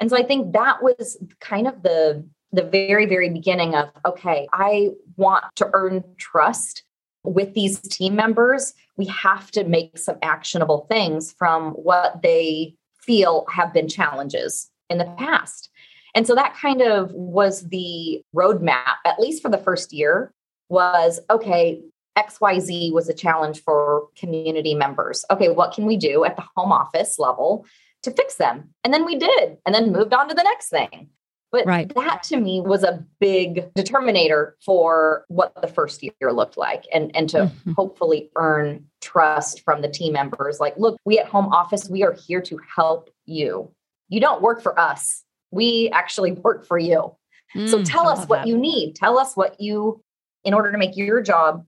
And 0.00 0.10
so 0.10 0.16
I 0.16 0.24
think 0.24 0.52
that 0.52 0.82
was 0.82 1.16
kind 1.40 1.66
of 1.66 1.82
the 1.82 2.26
the 2.52 2.62
very 2.62 3.06
very 3.06 3.30
beginning 3.30 3.74
of 3.74 3.90
okay, 4.04 4.48
I 4.52 4.90
want 5.16 5.44
to 5.56 5.70
earn 5.72 6.02
trust 6.18 6.82
with 7.26 7.54
these 7.54 7.80
team 7.80 8.14
members, 8.14 8.72
we 8.96 9.06
have 9.06 9.50
to 9.52 9.64
make 9.64 9.98
some 9.98 10.16
actionable 10.22 10.86
things 10.88 11.32
from 11.32 11.72
what 11.72 12.22
they 12.22 12.74
feel 13.00 13.46
have 13.50 13.72
been 13.72 13.88
challenges 13.88 14.70
in 14.88 14.98
the 14.98 15.12
past. 15.18 15.70
And 16.14 16.26
so 16.26 16.34
that 16.34 16.54
kind 16.54 16.80
of 16.80 17.12
was 17.12 17.68
the 17.68 18.22
roadmap, 18.34 18.96
at 19.04 19.20
least 19.20 19.42
for 19.42 19.50
the 19.50 19.58
first 19.58 19.92
year, 19.92 20.32
was 20.68 21.20
okay, 21.30 21.82
XYZ 22.16 22.92
was 22.92 23.08
a 23.08 23.14
challenge 23.14 23.62
for 23.62 24.08
community 24.16 24.74
members. 24.74 25.24
Okay, 25.30 25.50
what 25.50 25.74
can 25.74 25.84
we 25.84 25.96
do 25.96 26.24
at 26.24 26.36
the 26.36 26.44
home 26.56 26.72
office 26.72 27.18
level 27.18 27.66
to 28.02 28.10
fix 28.10 28.36
them? 28.36 28.70
And 28.82 28.94
then 28.94 29.04
we 29.04 29.16
did, 29.16 29.58
and 29.66 29.74
then 29.74 29.92
moved 29.92 30.14
on 30.14 30.28
to 30.28 30.34
the 30.34 30.42
next 30.42 30.70
thing. 30.70 31.10
But 31.52 31.66
right. 31.66 31.92
that 31.94 32.22
to 32.24 32.38
me 32.38 32.60
was 32.60 32.82
a 32.82 33.04
big 33.20 33.72
determinator 33.74 34.52
for 34.64 35.24
what 35.28 35.52
the 35.60 35.68
first 35.68 36.02
year 36.02 36.32
looked 36.32 36.56
like 36.56 36.84
and, 36.92 37.14
and 37.14 37.28
to 37.30 37.38
mm-hmm. 37.38 37.72
hopefully 37.72 38.30
earn 38.36 38.84
trust 39.00 39.62
from 39.64 39.80
the 39.80 39.88
team 39.88 40.12
members. 40.12 40.58
Like, 40.60 40.76
look, 40.76 40.98
we 41.04 41.18
at 41.18 41.26
home 41.26 41.46
office, 41.46 41.88
we 41.88 42.02
are 42.02 42.12
here 42.12 42.42
to 42.42 42.58
help 42.74 43.10
you. 43.24 43.70
You 44.08 44.20
don't 44.20 44.42
work 44.42 44.62
for 44.62 44.78
us. 44.78 45.24
We 45.52 45.88
actually 45.92 46.32
work 46.32 46.66
for 46.66 46.78
you. 46.78 47.14
Mm, 47.54 47.68
so 47.68 47.82
tell 47.82 48.08
us 48.08 48.26
what 48.26 48.40
that. 48.40 48.48
you 48.48 48.58
need. 48.58 48.96
Tell 48.96 49.18
us 49.18 49.36
what 49.36 49.60
you, 49.60 50.02
in 50.44 50.52
order 50.52 50.72
to 50.72 50.78
make 50.78 50.96
your 50.96 51.22
job 51.22 51.64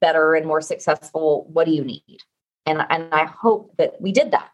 better 0.00 0.34
and 0.34 0.46
more 0.46 0.60
successful, 0.60 1.46
what 1.52 1.66
do 1.66 1.72
you 1.72 1.84
need? 1.84 2.18
And, 2.66 2.84
and 2.90 3.12
I 3.12 3.24
hope 3.24 3.76
that 3.78 4.00
we 4.00 4.12
did 4.12 4.32
that. 4.32 4.50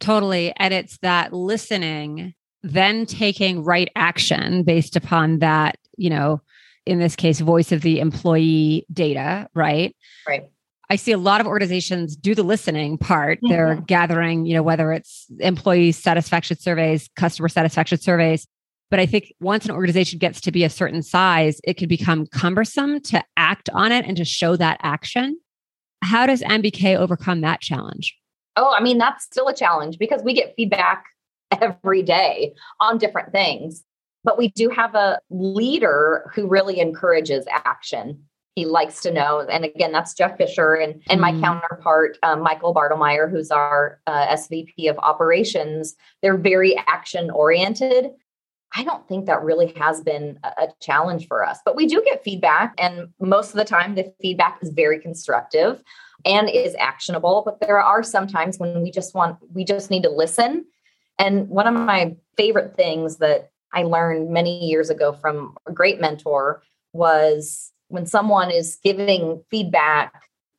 Totally. 0.00 0.52
And 0.56 0.72
it's 0.72 0.98
that 0.98 1.32
listening, 1.32 2.34
then 2.66 3.06
taking 3.06 3.62
right 3.64 3.88
action 3.96 4.62
based 4.62 4.96
upon 4.96 5.38
that, 5.38 5.78
you 5.96 6.10
know, 6.10 6.40
in 6.84 6.98
this 6.98 7.16
case, 7.16 7.40
voice 7.40 7.72
of 7.72 7.82
the 7.82 8.00
employee 8.00 8.86
data, 8.92 9.48
right? 9.54 9.94
Right. 10.26 10.48
I 10.88 10.96
see 10.96 11.12
a 11.12 11.18
lot 11.18 11.40
of 11.40 11.46
organizations 11.46 12.14
do 12.14 12.34
the 12.34 12.44
listening 12.44 12.96
part. 12.96 13.38
Mm-hmm. 13.38 13.48
They're 13.48 13.76
gathering, 13.86 14.46
you 14.46 14.54
know, 14.54 14.62
whether 14.62 14.92
it's 14.92 15.26
employee 15.40 15.92
satisfaction 15.92 16.58
surveys, 16.58 17.08
customer 17.16 17.48
satisfaction 17.48 17.98
surveys, 17.98 18.46
but 18.90 19.00
I 19.00 19.06
think 19.06 19.32
once 19.40 19.64
an 19.64 19.72
organization 19.72 20.18
gets 20.18 20.40
to 20.42 20.52
be 20.52 20.62
a 20.62 20.70
certain 20.70 21.02
size, 21.02 21.60
it 21.64 21.76
can 21.76 21.88
become 21.88 22.26
cumbersome 22.26 23.00
to 23.02 23.24
act 23.36 23.68
on 23.72 23.90
it 23.90 24.04
and 24.06 24.16
to 24.16 24.24
show 24.24 24.56
that 24.56 24.78
action. 24.82 25.38
How 26.02 26.26
does 26.26 26.42
MBK 26.42 26.96
overcome 26.96 27.40
that 27.40 27.60
challenge? 27.60 28.16
Oh, 28.54 28.72
I 28.72 28.80
mean, 28.80 28.98
that's 28.98 29.24
still 29.24 29.48
a 29.48 29.54
challenge 29.54 29.98
because 29.98 30.22
we 30.22 30.34
get 30.34 30.54
feedback 30.56 31.04
every 31.50 32.02
day 32.02 32.54
on 32.80 32.98
different 32.98 33.32
things. 33.32 33.84
But 34.24 34.38
we 34.38 34.48
do 34.48 34.68
have 34.70 34.94
a 34.94 35.20
leader 35.30 36.30
who 36.34 36.48
really 36.48 36.80
encourages 36.80 37.46
action. 37.48 38.24
He 38.56 38.64
likes 38.64 39.00
to 39.02 39.12
know. 39.12 39.46
And 39.48 39.64
again, 39.64 39.92
that's 39.92 40.14
Jeff 40.14 40.36
Fisher 40.36 40.74
and, 40.74 41.02
and 41.08 41.20
my 41.20 41.30
mm. 41.30 41.40
counterpart, 41.40 42.18
um, 42.22 42.40
Michael 42.40 42.74
Bartelmeyer, 42.74 43.30
who's 43.30 43.50
our 43.50 44.00
uh, 44.06 44.26
SVP 44.28 44.90
of 44.90 44.98
operations. 44.98 45.94
They're 46.22 46.38
very 46.38 46.76
action 46.88 47.30
oriented. 47.30 48.10
I 48.74 48.84
don't 48.84 49.06
think 49.08 49.26
that 49.26 49.42
really 49.42 49.72
has 49.76 50.00
been 50.00 50.38
a 50.42 50.68
challenge 50.80 51.28
for 51.28 51.44
us, 51.44 51.58
but 51.64 51.76
we 51.76 51.86
do 51.86 52.02
get 52.04 52.24
feedback. 52.24 52.74
And 52.78 53.08
most 53.20 53.50
of 53.50 53.56
the 53.56 53.64
time, 53.64 53.94
the 53.94 54.12
feedback 54.20 54.58
is 54.60 54.70
very 54.70 55.00
constructive 55.00 55.82
and 56.24 56.50
is 56.50 56.74
actionable. 56.78 57.42
But 57.44 57.60
there 57.60 57.80
are 57.80 58.02
some 58.02 58.26
times 58.26 58.58
when 58.58 58.82
we 58.82 58.90
just 58.90 59.14
want, 59.14 59.38
we 59.54 59.64
just 59.64 59.90
need 59.90 60.02
to 60.02 60.10
listen. 60.10 60.66
And 61.18 61.48
one 61.48 61.66
of 61.66 61.74
my 61.74 62.14
favorite 62.36 62.76
things 62.76 63.18
that 63.18 63.50
I 63.72 63.82
learned 63.82 64.30
many 64.30 64.66
years 64.66 64.90
ago 64.90 65.12
from 65.12 65.56
a 65.66 65.72
great 65.72 66.00
mentor 66.00 66.62
was 66.92 67.72
when 67.88 68.06
someone 68.06 68.50
is 68.50 68.78
giving 68.82 69.42
feedback 69.50 70.12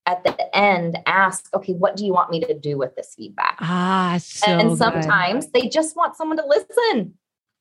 at 0.06 0.24
the 0.24 0.56
end 0.56 0.98
ask 1.06 1.54
okay 1.54 1.74
what 1.74 1.98
do 1.98 2.06
you 2.06 2.14
want 2.14 2.30
me 2.30 2.40
to 2.40 2.58
do 2.58 2.78
with 2.78 2.96
this 2.96 3.14
feedback 3.18 3.58
ah 3.60 4.18
so 4.22 4.50
and 4.50 4.78
sometimes 4.78 5.48
good. 5.48 5.54
they 5.54 5.68
just 5.68 5.98
want 5.98 6.16
someone 6.16 6.38
to 6.38 6.46
listen 6.46 7.14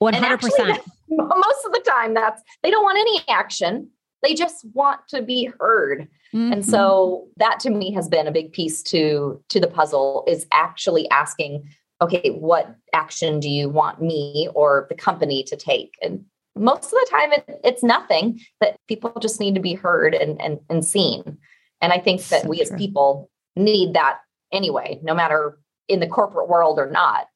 100%. 0.02 0.14
Actually, 0.22 0.52
most 1.08 1.66
of 1.66 1.72
the 1.72 1.82
time, 1.86 2.14
that's 2.14 2.42
they 2.62 2.70
don't 2.70 2.84
want 2.84 2.98
any 2.98 3.22
action. 3.28 3.88
They 4.22 4.34
just 4.34 4.64
want 4.72 5.00
to 5.08 5.22
be 5.22 5.50
heard. 5.58 6.08
Mm-hmm. 6.34 6.52
And 6.52 6.66
so 6.66 7.28
that 7.36 7.60
to 7.60 7.70
me 7.70 7.92
has 7.92 8.08
been 8.08 8.26
a 8.26 8.32
big 8.32 8.52
piece 8.52 8.82
to 8.84 9.40
to 9.48 9.60
the 9.60 9.68
puzzle 9.68 10.24
is 10.26 10.46
actually 10.52 11.08
asking, 11.10 11.68
okay, 12.00 12.30
what 12.30 12.74
action 12.92 13.40
do 13.40 13.48
you 13.48 13.68
want 13.68 14.00
me 14.00 14.48
or 14.54 14.86
the 14.88 14.94
company 14.94 15.42
to 15.44 15.56
take? 15.56 15.94
And 16.02 16.24
most 16.54 16.86
of 16.86 16.90
the 16.90 17.06
time 17.10 17.32
it, 17.32 17.60
it's 17.64 17.82
nothing 17.82 18.40
that 18.60 18.76
people 18.88 19.12
just 19.20 19.40
need 19.40 19.54
to 19.54 19.60
be 19.60 19.74
heard 19.74 20.14
and 20.14 20.40
and, 20.40 20.58
and 20.68 20.84
seen. 20.84 21.38
And 21.80 21.92
I 21.92 21.98
think 21.98 22.22
that 22.28 22.42
so 22.42 22.48
we 22.48 22.56
true. 22.56 22.62
as 22.74 22.78
people 22.78 23.30
need 23.54 23.94
that 23.94 24.18
anyway, 24.52 24.98
no 25.02 25.14
matter 25.14 25.58
in 25.88 26.00
the 26.00 26.06
corporate 26.06 26.48
world 26.48 26.78
or 26.78 26.90
not 26.90 27.26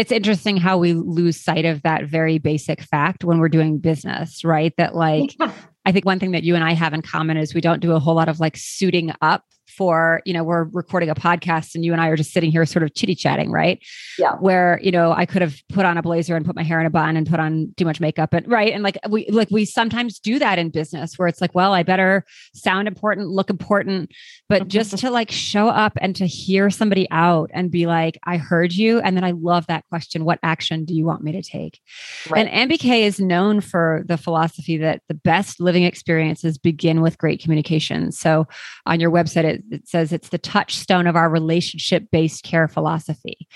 it's 0.00 0.10
interesting 0.10 0.56
how 0.56 0.78
we 0.78 0.94
lose 0.94 1.38
sight 1.38 1.66
of 1.66 1.82
that 1.82 2.06
very 2.06 2.38
basic 2.38 2.80
fact 2.80 3.22
when 3.22 3.38
we're 3.38 3.50
doing 3.50 3.76
business, 3.76 4.42
right? 4.42 4.72
That 4.78 4.94
like, 4.94 5.36
I 5.84 5.92
think 5.92 6.06
one 6.06 6.18
thing 6.18 6.30
that 6.30 6.42
you 6.42 6.54
and 6.54 6.64
I 6.64 6.72
have 6.72 6.94
in 6.94 7.02
common 7.02 7.36
is 7.36 7.52
we 7.52 7.60
don't 7.60 7.80
do 7.80 7.92
a 7.92 7.98
whole 7.98 8.14
lot 8.14 8.30
of 8.30 8.40
like 8.40 8.56
suiting 8.56 9.12
up 9.20 9.44
for, 9.70 10.22
you 10.24 10.32
know, 10.32 10.44
we're 10.44 10.64
recording 10.64 11.08
a 11.08 11.14
podcast 11.14 11.74
and 11.74 11.84
you 11.84 11.92
and 11.92 12.00
I 12.00 12.08
are 12.08 12.16
just 12.16 12.32
sitting 12.32 12.50
here 12.50 12.64
sort 12.66 12.82
of 12.82 12.94
chitty 12.94 13.14
chatting, 13.14 13.50
right? 13.50 13.80
Yeah. 14.18 14.34
Where, 14.36 14.80
you 14.82 14.90
know, 14.90 15.12
I 15.12 15.26
could 15.26 15.42
have 15.42 15.56
put 15.68 15.84
on 15.84 15.96
a 15.96 16.02
blazer 16.02 16.36
and 16.36 16.44
put 16.44 16.56
my 16.56 16.62
hair 16.62 16.80
in 16.80 16.86
a 16.86 16.90
bun 16.90 17.16
and 17.16 17.26
put 17.26 17.40
on 17.40 17.72
too 17.76 17.84
much 17.84 18.00
makeup 18.00 18.32
and 18.32 18.46
right. 18.48 18.72
And 18.72 18.82
like 18.82 18.98
we 19.08 19.26
like 19.28 19.50
we 19.50 19.64
sometimes 19.64 20.18
do 20.18 20.38
that 20.38 20.58
in 20.58 20.70
business 20.70 21.18
where 21.18 21.28
it's 21.28 21.40
like, 21.40 21.54
well, 21.54 21.72
I 21.72 21.82
better 21.82 22.24
sound 22.54 22.88
important, 22.88 23.28
look 23.28 23.50
important, 23.50 24.10
but 24.48 24.68
just 24.80 24.96
to 24.98 25.10
like 25.10 25.30
show 25.30 25.68
up 25.68 25.96
and 26.00 26.14
to 26.16 26.26
hear 26.26 26.70
somebody 26.70 27.06
out 27.10 27.50
and 27.52 27.70
be 27.70 27.86
like, 27.86 28.18
I 28.24 28.36
heard 28.36 28.72
you. 28.72 29.00
And 29.00 29.16
then 29.16 29.24
I 29.24 29.32
love 29.32 29.66
that 29.66 29.84
question. 29.88 30.24
What 30.24 30.38
action 30.42 30.84
do 30.84 30.94
you 30.94 31.04
want 31.04 31.22
me 31.22 31.32
to 31.32 31.42
take? 31.42 31.80
Right. 32.28 32.46
And 32.46 32.70
MBK 32.70 33.02
is 33.02 33.20
known 33.20 33.60
for 33.60 34.02
the 34.06 34.16
philosophy 34.16 34.76
that 34.78 35.02
the 35.08 35.14
best 35.14 35.60
living 35.60 35.84
experiences 35.84 36.58
begin 36.58 37.00
with 37.00 37.18
great 37.18 37.40
communication. 37.40 38.12
So 38.12 38.46
on 38.86 39.00
your 39.00 39.10
website, 39.10 39.44
it 39.44 39.59
it 39.70 39.88
says 39.88 40.12
it's 40.12 40.28
the 40.30 40.38
touchstone 40.38 41.06
of 41.06 41.16
our 41.16 41.28
relationship 41.28 42.10
based 42.10 42.44
care 42.44 42.68
philosophy. 42.68 43.46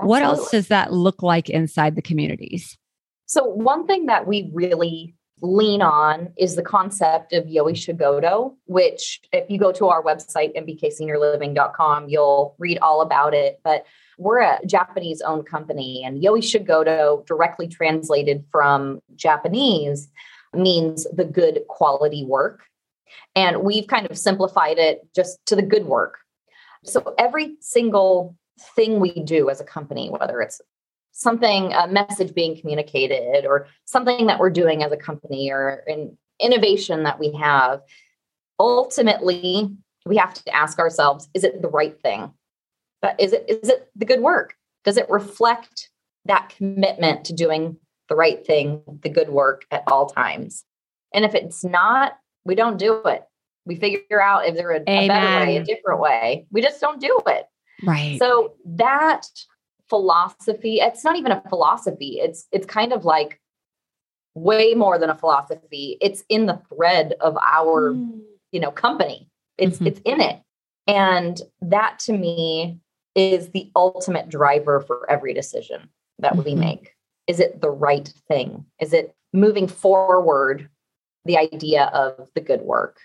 Absolutely. 0.00 0.08
What 0.08 0.22
else 0.22 0.50
does 0.50 0.68
that 0.68 0.92
look 0.92 1.22
like 1.22 1.48
inside 1.48 1.96
the 1.96 2.02
communities? 2.02 2.76
So, 3.26 3.44
one 3.44 3.86
thing 3.86 4.06
that 4.06 4.26
we 4.26 4.50
really 4.52 5.14
lean 5.42 5.82
on 5.82 6.32
is 6.38 6.54
the 6.54 6.62
concept 6.62 7.32
of 7.32 7.44
Yoi 7.44 7.72
Shigoto, 7.72 8.54
which, 8.66 9.20
if 9.32 9.50
you 9.50 9.58
go 9.58 9.72
to 9.72 9.88
our 9.88 10.02
website, 10.02 10.56
mbkseniorliving.com, 10.56 12.08
you'll 12.08 12.54
read 12.58 12.78
all 12.80 13.00
about 13.00 13.34
it. 13.34 13.60
But 13.64 13.84
we're 14.18 14.40
a 14.40 14.60
Japanese 14.66 15.20
owned 15.20 15.46
company, 15.46 16.02
and 16.04 16.22
Yoi 16.22 16.38
Shigoto, 16.38 17.26
directly 17.26 17.66
translated 17.68 18.44
from 18.50 19.00
Japanese, 19.16 20.08
means 20.54 21.06
the 21.12 21.24
good 21.24 21.60
quality 21.68 22.24
work. 22.24 22.62
And 23.34 23.62
we've 23.62 23.86
kind 23.86 24.10
of 24.10 24.18
simplified 24.18 24.78
it 24.78 25.00
just 25.14 25.44
to 25.46 25.56
the 25.56 25.62
good 25.62 25.86
work. 25.86 26.18
So 26.84 27.14
every 27.18 27.56
single 27.60 28.36
thing 28.76 29.00
we 29.00 29.12
do 29.12 29.50
as 29.50 29.60
a 29.60 29.64
company, 29.64 30.10
whether 30.10 30.40
it's 30.40 30.60
something, 31.12 31.72
a 31.72 31.86
message 31.86 32.34
being 32.34 32.58
communicated, 32.58 33.46
or 33.46 33.66
something 33.84 34.26
that 34.26 34.38
we're 34.38 34.50
doing 34.50 34.82
as 34.82 34.92
a 34.92 34.96
company, 34.96 35.50
or 35.50 35.82
an 35.86 36.16
innovation 36.40 37.04
that 37.04 37.18
we 37.18 37.32
have, 37.32 37.80
ultimately, 38.58 39.70
we 40.06 40.16
have 40.16 40.34
to 40.34 40.54
ask 40.54 40.78
ourselves 40.78 41.28
is 41.34 41.44
it 41.44 41.62
the 41.62 41.68
right 41.68 42.00
thing? 42.00 42.32
But 43.00 43.20
is 43.20 43.32
it 43.32 43.44
is 43.48 43.68
it 43.68 43.90
the 43.94 44.04
good 44.04 44.20
work? 44.20 44.54
Does 44.84 44.96
it 44.96 45.10
reflect 45.10 45.90
that 46.24 46.52
commitment 46.56 47.24
to 47.26 47.32
doing 47.32 47.76
the 48.08 48.16
right 48.16 48.44
thing, 48.44 48.82
the 49.02 49.08
good 49.08 49.28
work 49.28 49.64
at 49.70 49.84
all 49.86 50.06
times? 50.06 50.64
And 51.14 51.24
if 51.24 51.34
it's 51.34 51.62
not, 51.62 52.14
we 52.44 52.54
don't 52.54 52.78
do 52.78 53.02
it. 53.04 53.22
We 53.64 53.76
figure 53.76 54.20
out 54.20 54.46
if 54.46 54.56
there's 54.56 54.82
a, 54.86 54.90
a 54.90 55.08
better 55.08 55.46
way, 55.46 55.56
a 55.56 55.64
different 55.64 56.00
way. 56.00 56.46
We 56.50 56.62
just 56.62 56.80
don't 56.80 57.00
do 57.00 57.20
it. 57.26 57.46
Right. 57.84 58.18
So 58.18 58.54
that 58.64 59.26
philosophy, 59.88 60.80
it's 60.80 61.04
not 61.04 61.16
even 61.16 61.32
a 61.32 61.42
philosophy. 61.48 62.18
It's 62.20 62.46
it's 62.50 62.66
kind 62.66 62.92
of 62.92 63.04
like 63.04 63.40
way 64.34 64.74
more 64.74 64.98
than 64.98 65.10
a 65.10 65.14
philosophy. 65.14 65.98
It's 66.00 66.24
in 66.28 66.46
the 66.46 66.60
thread 66.74 67.14
of 67.20 67.36
our, 67.36 67.92
mm. 67.92 68.20
you 68.50 68.60
know, 68.60 68.70
company. 68.70 69.28
It's 69.58 69.76
mm-hmm. 69.76 69.86
it's 69.88 70.00
in 70.04 70.20
it. 70.20 70.40
And 70.86 71.40
that 71.60 71.98
to 72.00 72.12
me 72.12 72.80
is 73.14 73.50
the 73.50 73.70
ultimate 73.76 74.28
driver 74.28 74.80
for 74.80 75.08
every 75.10 75.34
decision 75.34 75.88
that 76.18 76.32
mm-hmm. 76.32 76.42
we 76.42 76.54
make. 76.54 76.94
Is 77.28 77.38
it 77.38 77.60
the 77.60 77.70
right 77.70 78.12
thing? 78.28 78.64
Is 78.80 78.92
it 78.92 79.14
moving 79.32 79.68
forward 79.68 80.68
the 81.24 81.38
idea 81.38 81.84
of 81.92 82.28
the 82.34 82.40
good 82.40 82.62
work? 82.62 82.98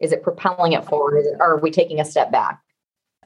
Is 0.00 0.12
it 0.12 0.22
propelling 0.22 0.72
it 0.72 0.84
forward? 0.84 1.18
It, 1.18 1.36
or 1.38 1.54
are 1.54 1.60
we 1.60 1.70
taking 1.70 2.00
a 2.00 2.04
step 2.04 2.32
back? 2.32 2.60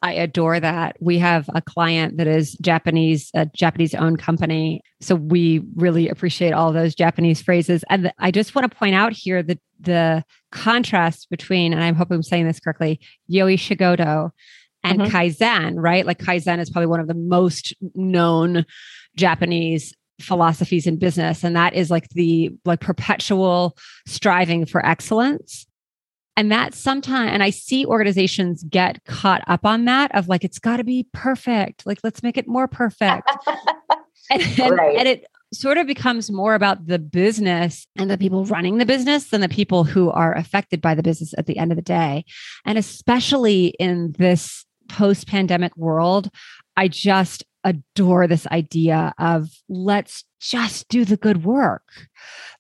I 0.02 0.12
adore 0.12 0.60
that. 0.60 0.96
We 1.00 1.18
have 1.18 1.48
a 1.54 1.62
client 1.62 2.18
that 2.18 2.26
is 2.26 2.52
Japanese, 2.60 3.30
a 3.34 3.46
Japanese 3.46 3.94
owned 3.94 4.18
company. 4.18 4.82
So 5.00 5.14
we 5.14 5.62
really 5.74 6.08
appreciate 6.08 6.52
all 6.52 6.72
those 6.72 6.94
Japanese 6.94 7.40
phrases. 7.40 7.82
And 7.88 8.12
I 8.18 8.30
just 8.30 8.54
want 8.54 8.70
to 8.70 8.76
point 8.76 8.94
out 8.94 9.12
here 9.14 9.42
that 9.42 9.58
the 9.80 10.22
contrast 10.52 11.28
between, 11.30 11.72
and 11.72 11.82
I 11.82 11.92
hope 11.92 12.10
I'm 12.10 12.22
saying 12.22 12.46
this 12.46 12.60
correctly, 12.60 13.00
Yoi 13.30 13.56
Shigoto 13.56 14.30
and 14.84 15.00
mm-hmm. 15.00 15.16
Kaizen, 15.16 15.74
right? 15.76 16.04
Like 16.04 16.18
Kaizen 16.18 16.58
is 16.58 16.70
probably 16.70 16.86
one 16.86 17.00
of 17.00 17.08
the 17.08 17.14
most 17.14 17.74
known 17.94 18.66
Japanese 19.16 19.94
philosophies 20.20 20.86
in 20.86 20.96
business 20.96 21.44
and 21.44 21.54
that 21.54 21.74
is 21.74 21.90
like 21.90 22.08
the 22.10 22.50
like 22.64 22.80
perpetual 22.80 23.76
striving 24.06 24.64
for 24.64 24.84
excellence 24.84 25.66
And 26.36 26.52
that 26.52 26.74
sometimes, 26.74 27.32
and 27.32 27.42
I 27.42 27.50
see 27.50 27.86
organizations 27.86 28.62
get 28.64 29.02
caught 29.06 29.42
up 29.46 29.64
on 29.64 29.86
that 29.86 30.14
of 30.14 30.28
like, 30.28 30.44
it's 30.44 30.58
got 30.58 30.76
to 30.76 30.84
be 30.84 31.08
perfect. 31.12 31.86
Like, 31.86 31.98
let's 32.04 32.22
make 32.22 32.36
it 32.36 32.46
more 32.46 32.68
perfect. 32.68 33.30
and, 34.30 34.42
and, 34.60 34.76
right. 34.76 34.96
and, 34.98 35.08
it 35.08 35.26
sort 35.54 35.78
of 35.78 35.86
becomes 35.86 36.30
more 36.30 36.54
about 36.54 36.86
the 36.86 36.98
business 36.98 37.86
and 37.96 38.10
the 38.10 38.18
people 38.18 38.44
running 38.44 38.76
the 38.76 38.84
business 38.84 39.30
than 39.30 39.40
the 39.40 39.48
people 39.48 39.84
who 39.84 40.10
are 40.10 40.34
affected 40.34 40.82
by 40.82 40.94
the 40.94 41.02
business 41.02 41.32
at 41.38 41.46
the 41.46 41.56
end 41.56 41.72
of 41.72 41.76
the 41.76 41.82
day. 41.82 42.24
And 42.66 42.76
especially 42.76 43.68
in 43.78 44.12
this 44.18 44.66
post 44.88 45.26
pandemic 45.28 45.74
world, 45.76 46.28
I 46.76 46.88
just 46.88 47.44
adore 47.66 48.28
this 48.28 48.46
idea 48.46 49.12
of 49.18 49.50
let's 49.68 50.24
just 50.40 50.88
do 50.88 51.04
the 51.04 51.16
good 51.16 51.44
work. 51.44 51.82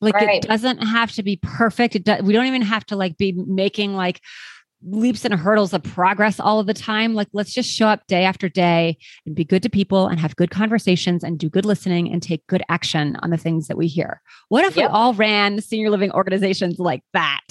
Like 0.00 0.14
right. 0.14 0.44
it 0.44 0.48
doesn't 0.48 0.78
have 0.78 1.12
to 1.12 1.22
be 1.22 1.38
perfect. 1.42 2.02
Do, 2.04 2.16
we 2.22 2.32
don't 2.32 2.46
even 2.46 2.62
have 2.62 2.84
to 2.86 2.96
like 2.96 3.16
be 3.16 3.32
making 3.32 3.94
like 3.94 4.20
leaps 4.82 5.24
and 5.24 5.32
hurdles 5.32 5.72
of 5.72 5.82
progress 5.84 6.40
all 6.40 6.58
of 6.58 6.66
the 6.66 6.74
time. 6.74 7.14
Like 7.14 7.28
let's 7.32 7.54
just 7.54 7.70
show 7.70 7.86
up 7.86 8.06
day 8.08 8.24
after 8.24 8.48
day 8.48 8.98
and 9.24 9.34
be 9.34 9.44
good 9.44 9.62
to 9.62 9.70
people 9.70 10.08
and 10.08 10.18
have 10.18 10.34
good 10.34 10.50
conversations 10.50 11.22
and 11.22 11.38
do 11.38 11.48
good 11.48 11.64
listening 11.64 12.12
and 12.12 12.20
take 12.20 12.46
good 12.48 12.62
action 12.68 13.16
on 13.22 13.30
the 13.30 13.36
things 13.36 13.68
that 13.68 13.78
we 13.78 13.86
hear. 13.86 14.20
What 14.48 14.64
if 14.64 14.76
yep. 14.76 14.90
we 14.90 14.94
all 14.94 15.14
ran 15.14 15.60
senior 15.60 15.90
living 15.90 16.10
organizations 16.10 16.78
like 16.78 17.02
that? 17.12 17.46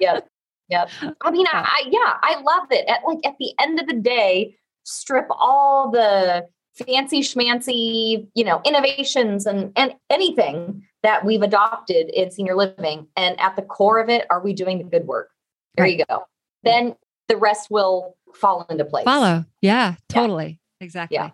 yep. 0.00 0.28
Yep. 0.70 0.88
I 1.22 1.32
mean, 1.32 1.46
I, 1.48 1.62
I 1.62 1.88
yeah, 1.90 2.14
I 2.22 2.40
love 2.42 2.68
it. 2.70 2.88
At 2.88 3.00
like 3.04 3.18
at 3.24 3.34
the 3.40 3.52
end 3.60 3.80
of 3.80 3.88
the 3.88 3.94
day, 3.94 4.54
strip 4.84 5.26
all 5.30 5.90
the 5.90 6.46
fancy 6.84 7.20
schmancy, 7.20 8.26
you 8.34 8.44
know, 8.44 8.60
innovations 8.64 9.46
and 9.46 9.72
and 9.76 9.94
anything 10.08 10.84
that 11.02 11.24
we've 11.24 11.42
adopted 11.42 12.10
in 12.10 12.30
senior 12.30 12.54
living. 12.54 13.06
And 13.16 13.38
at 13.40 13.56
the 13.56 13.62
core 13.62 13.98
of 13.98 14.08
it, 14.08 14.26
are 14.30 14.42
we 14.42 14.52
doing 14.52 14.78
the 14.78 14.84
good 14.84 15.06
work? 15.06 15.30
There 15.76 15.84
right. 15.84 15.98
you 15.98 16.04
go. 16.08 16.24
Then 16.62 16.94
the 17.28 17.36
rest 17.36 17.68
will 17.70 18.16
fall 18.34 18.66
into 18.68 18.84
place. 18.84 19.04
Follow. 19.04 19.44
Yeah, 19.62 19.94
totally. 20.08 20.60
Yeah. 20.80 20.84
Exactly. 20.84 21.14
Yeah. 21.16 21.30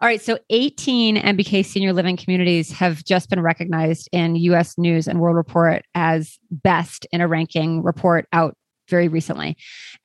All 0.00 0.08
right. 0.08 0.20
So 0.20 0.38
18 0.48 1.16
MBK 1.16 1.64
senior 1.64 1.92
living 1.92 2.16
communities 2.16 2.72
have 2.72 3.04
just 3.04 3.28
been 3.28 3.40
recognized 3.40 4.08
in 4.12 4.34
US 4.36 4.78
News 4.78 5.06
and 5.06 5.20
World 5.20 5.36
Report 5.36 5.84
as 5.94 6.38
best 6.50 7.06
in 7.12 7.20
a 7.20 7.28
ranking 7.28 7.82
report 7.82 8.26
out 8.32 8.56
very 8.88 9.08
recently. 9.08 9.56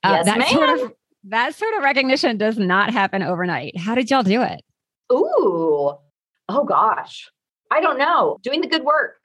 Uh, 0.03 0.17
yes, 0.17 0.25
that 0.25 0.37
ma'am. 0.37 0.47
sort 0.49 0.69
of 0.69 0.93
that 1.29 1.55
sort 1.55 1.73
of 1.75 1.83
recognition 1.83 2.37
does 2.37 2.57
not 2.57 2.91
happen 2.91 3.23
overnight. 3.23 3.77
How 3.77 3.95
did 3.95 4.11
y'all 4.11 4.23
do 4.23 4.41
it? 4.41 4.61
Ooh, 5.11 5.93
oh 6.49 6.63
gosh, 6.65 7.29
I 7.71 7.81
don't 7.81 7.97
know. 7.97 8.37
Doing 8.41 8.61
the 8.61 8.67
good 8.67 8.83
work. 8.83 9.17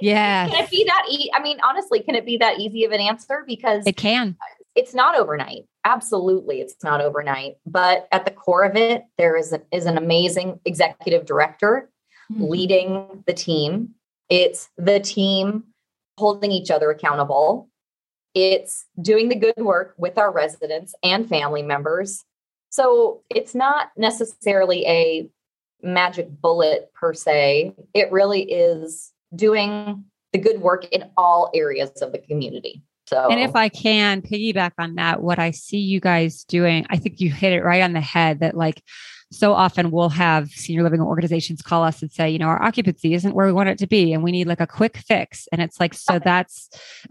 Yeah. 0.00 0.48
can 0.48 0.64
it 0.64 0.70
be 0.70 0.84
that? 0.84 1.04
E- 1.10 1.30
I 1.34 1.42
mean, 1.42 1.58
honestly, 1.62 2.00
can 2.00 2.14
it 2.14 2.24
be 2.24 2.38
that 2.38 2.58
easy 2.58 2.84
of 2.84 2.92
an 2.92 3.00
answer? 3.00 3.44
Because 3.46 3.86
it 3.86 3.96
can. 3.96 4.36
It's 4.74 4.94
not 4.94 5.16
overnight. 5.16 5.66
Absolutely, 5.84 6.60
it's 6.60 6.82
not 6.82 7.00
overnight. 7.00 7.56
But 7.66 8.08
at 8.10 8.24
the 8.24 8.30
core 8.30 8.64
of 8.64 8.76
it, 8.76 9.04
there 9.18 9.36
is 9.36 9.52
a, 9.52 9.60
is 9.70 9.84
an 9.86 9.98
amazing 9.98 10.60
executive 10.64 11.26
director 11.26 11.90
mm-hmm. 12.32 12.44
leading 12.44 13.24
the 13.26 13.34
team. 13.34 13.90
It's 14.30 14.70
the 14.78 15.00
team 15.00 15.64
holding 16.16 16.52
each 16.52 16.70
other 16.70 16.90
accountable. 16.90 17.68
It's 18.34 18.86
doing 19.00 19.28
the 19.28 19.34
good 19.34 19.54
work 19.58 19.94
with 19.98 20.16
our 20.16 20.32
residents 20.32 20.94
and 21.02 21.28
family 21.28 21.62
members. 21.62 22.24
So 22.72 23.20
it's 23.28 23.54
not 23.54 23.88
necessarily 23.98 24.86
a 24.86 25.28
magic 25.82 26.28
bullet 26.40 26.90
per 26.94 27.12
se. 27.12 27.74
It 27.92 28.10
really 28.10 28.50
is 28.50 29.12
doing 29.36 30.04
the 30.32 30.38
good 30.38 30.62
work 30.62 30.86
in 30.86 31.10
all 31.18 31.50
areas 31.54 31.90
of 32.00 32.12
the 32.12 32.18
community. 32.18 32.82
So, 33.06 33.28
and 33.28 33.40
if 33.40 33.54
I 33.54 33.68
can 33.68 34.22
piggyback 34.22 34.72
on 34.78 34.94
that, 34.94 35.22
what 35.22 35.38
I 35.38 35.50
see 35.50 35.80
you 35.80 36.00
guys 36.00 36.44
doing, 36.44 36.86
I 36.88 36.96
think 36.96 37.20
you 37.20 37.30
hit 37.30 37.52
it 37.52 37.62
right 37.62 37.82
on 37.82 37.92
the 37.92 38.00
head 38.00 38.40
that 38.40 38.56
like 38.56 38.82
so 39.32 39.54
often 39.54 39.90
we'll 39.90 40.10
have 40.10 40.50
senior 40.50 40.82
living 40.82 41.00
organizations 41.00 41.62
call 41.62 41.82
us 41.82 42.02
and 42.02 42.12
say, 42.12 42.28
you 42.28 42.38
know, 42.38 42.46
our 42.46 42.62
occupancy 42.62 43.14
isn't 43.14 43.34
where 43.34 43.46
we 43.46 43.52
want 43.52 43.68
it 43.68 43.78
to 43.78 43.86
be 43.86 44.12
and 44.12 44.22
we 44.22 44.30
need 44.30 44.46
like 44.46 44.60
a 44.60 44.66
quick 44.66 44.98
fix. 44.98 45.48
And 45.50 45.62
it's 45.62 45.80
like, 45.80 45.94
so 45.94 46.18
that's 46.18 46.68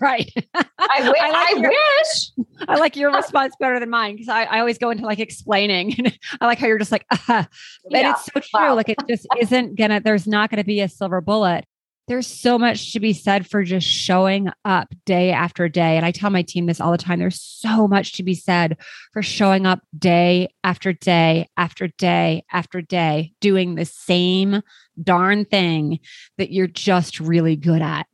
right. 0.00 0.32
I, 0.54 0.98
w- 0.98 1.14
I, 1.20 1.30
like 1.30 1.56
I 1.56 1.60
your, 1.60 1.70
wish. 1.70 2.66
I 2.68 2.76
like 2.76 2.96
your 2.96 3.12
response 3.12 3.54
better 3.60 3.78
than 3.78 3.90
mine 3.90 4.14
because 4.14 4.28
I, 4.28 4.44
I 4.44 4.60
always 4.60 4.78
go 4.78 4.90
into 4.90 5.04
like 5.04 5.18
explaining. 5.18 5.94
I 6.40 6.46
like 6.46 6.58
how 6.58 6.66
you're 6.66 6.78
just 6.78 6.92
like, 6.92 7.04
uh, 7.10 7.18
and 7.28 7.46
yeah. 7.90 8.12
it's 8.12 8.24
so 8.24 8.32
true. 8.40 8.48
Wow. 8.54 8.74
Like 8.74 8.88
it 8.88 8.98
just 9.08 9.26
isn't 9.38 9.76
gonna, 9.76 10.00
there's 10.00 10.26
not 10.26 10.50
gonna 10.50 10.64
be 10.64 10.80
a 10.80 10.88
silver 10.88 11.20
bullet 11.20 11.66
there's 12.10 12.26
so 12.26 12.58
much 12.58 12.92
to 12.92 12.98
be 12.98 13.12
said 13.12 13.46
for 13.46 13.62
just 13.62 13.86
showing 13.86 14.50
up 14.64 14.88
day 15.06 15.30
after 15.30 15.68
day. 15.68 15.96
And 15.96 16.04
I 16.04 16.10
tell 16.10 16.30
my 16.30 16.42
team 16.42 16.66
this 16.66 16.80
all 16.80 16.90
the 16.90 16.98
time. 16.98 17.20
There's 17.20 17.40
so 17.40 17.86
much 17.86 18.14
to 18.14 18.24
be 18.24 18.34
said 18.34 18.78
for 19.12 19.22
showing 19.22 19.64
up 19.64 19.78
day 19.96 20.48
after 20.64 20.92
day 20.92 21.46
after 21.56 21.86
day 21.86 22.44
after 22.50 22.82
day, 22.82 23.32
doing 23.40 23.76
the 23.76 23.84
same 23.84 24.60
darn 25.00 25.44
thing 25.44 26.00
that 26.36 26.50
you're 26.50 26.66
just 26.66 27.20
really 27.20 27.54
good 27.54 27.80
at 27.80 28.08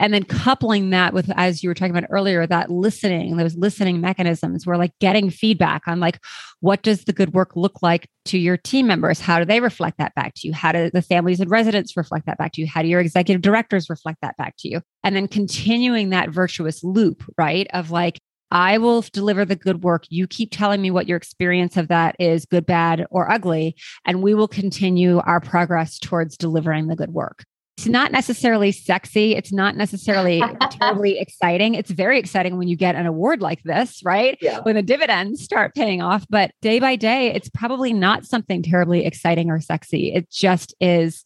and 0.00 0.12
then 0.12 0.24
coupling 0.24 0.90
that 0.90 1.14
with 1.14 1.30
as 1.36 1.62
you 1.62 1.70
were 1.70 1.74
talking 1.74 1.96
about 1.96 2.08
earlier 2.10 2.46
that 2.46 2.70
listening 2.70 3.36
those 3.36 3.56
listening 3.56 4.00
mechanisms 4.00 4.66
where 4.66 4.76
like 4.76 4.92
getting 5.00 5.30
feedback 5.30 5.86
on 5.86 6.00
like 6.00 6.18
what 6.60 6.82
does 6.82 7.04
the 7.04 7.12
good 7.12 7.34
work 7.34 7.56
look 7.56 7.82
like 7.82 8.08
to 8.24 8.38
your 8.38 8.56
team 8.56 8.86
members? 8.86 9.20
How 9.20 9.38
do 9.38 9.44
they 9.44 9.60
reflect 9.60 9.98
that 9.98 10.14
back 10.14 10.32
to 10.36 10.48
you? 10.48 10.54
How 10.54 10.72
do 10.72 10.90
the 10.90 11.02
families 11.02 11.40
and 11.40 11.50
residents 11.50 11.96
reflect 11.96 12.26
that 12.26 12.38
back 12.38 12.52
to 12.52 12.62
you? 12.62 12.66
How 12.66 12.82
do 12.82 12.88
your 12.88 13.00
executive 13.00 13.42
directors 13.42 13.90
reflect 13.90 14.18
that 14.22 14.36
back 14.36 14.54
to 14.60 14.68
you? 14.68 14.80
And 15.02 15.14
then 15.14 15.28
continuing 15.28 16.10
that 16.10 16.30
virtuous 16.30 16.82
loop 16.82 17.22
right 17.36 17.66
of 17.74 17.90
like 17.90 18.18
I 18.50 18.78
will 18.78 19.02
deliver 19.12 19.44
the 19.44 19.56
good 19.56 19.82
work. 19.82 20.04
You 20.10 20.26
keep 20.26 20.50
telling 20.52 20.80
me 20.80 20.90
what 20.90 21.08
your 21.08 21.16
experience 21.16 21.76
of 21.76 21.88
that 21.88 22.14
is 22.18 22.46
good, 22.46 22.66
bad, 22.66 23.04
or 23.10 23.30
ugly, 23.30 23.74
and 24.04 24.22
we 24.22 24.32
will 24.32 24.46
continue 24.46 25.18
our 25.18 25.40
progress 25.40 25.98
towards 25.98 26.36
delivering 26.36 26.86
the 26.86 26.94
good 26.94 27.10
work 27.10 27.44
it's 27.76 27.86
not 27.86 28.12
necessarily 28.12 28.70
sexy. 28.70 29.34
It's 29.34 29.52
not 29.52 29.76
necessarily 29.76 30.42
terribly 30.70 31.18
exciting. 31.20 31.74
It's 31.74 31.90
very 31.90 32.18
exciting 32.18 32.56
when 32.56 32.68
you 32.68 32.76
get 32.76 32.94
an 32.94 33.06
award 33.06 33.42
like 33.42 33.62
this, 33.64 34.00
right? 34.04 34.38
Yeah. 34.40 34.60
When 34.60 34.76
the 34.76 34.82
dividends 34.82 35.42
start 35.42 35.74
paying 35.74 36.00
off. 36.00 36.24
But 36.30 36.52
day 36.62 36.78
by 36.78 36.94
day, 36.96 37.32
it's 37.32 37.48
probably 37.48 37.92
not 37.92 38.26
something 38.26 38.62
terribly 38.62 39.04
exciting 39.04 39.50
or 39.50 39.60
sexy. 39.60 40.12
It 40.14 40.30
just 40.30 40.74
is. 40.80 41.24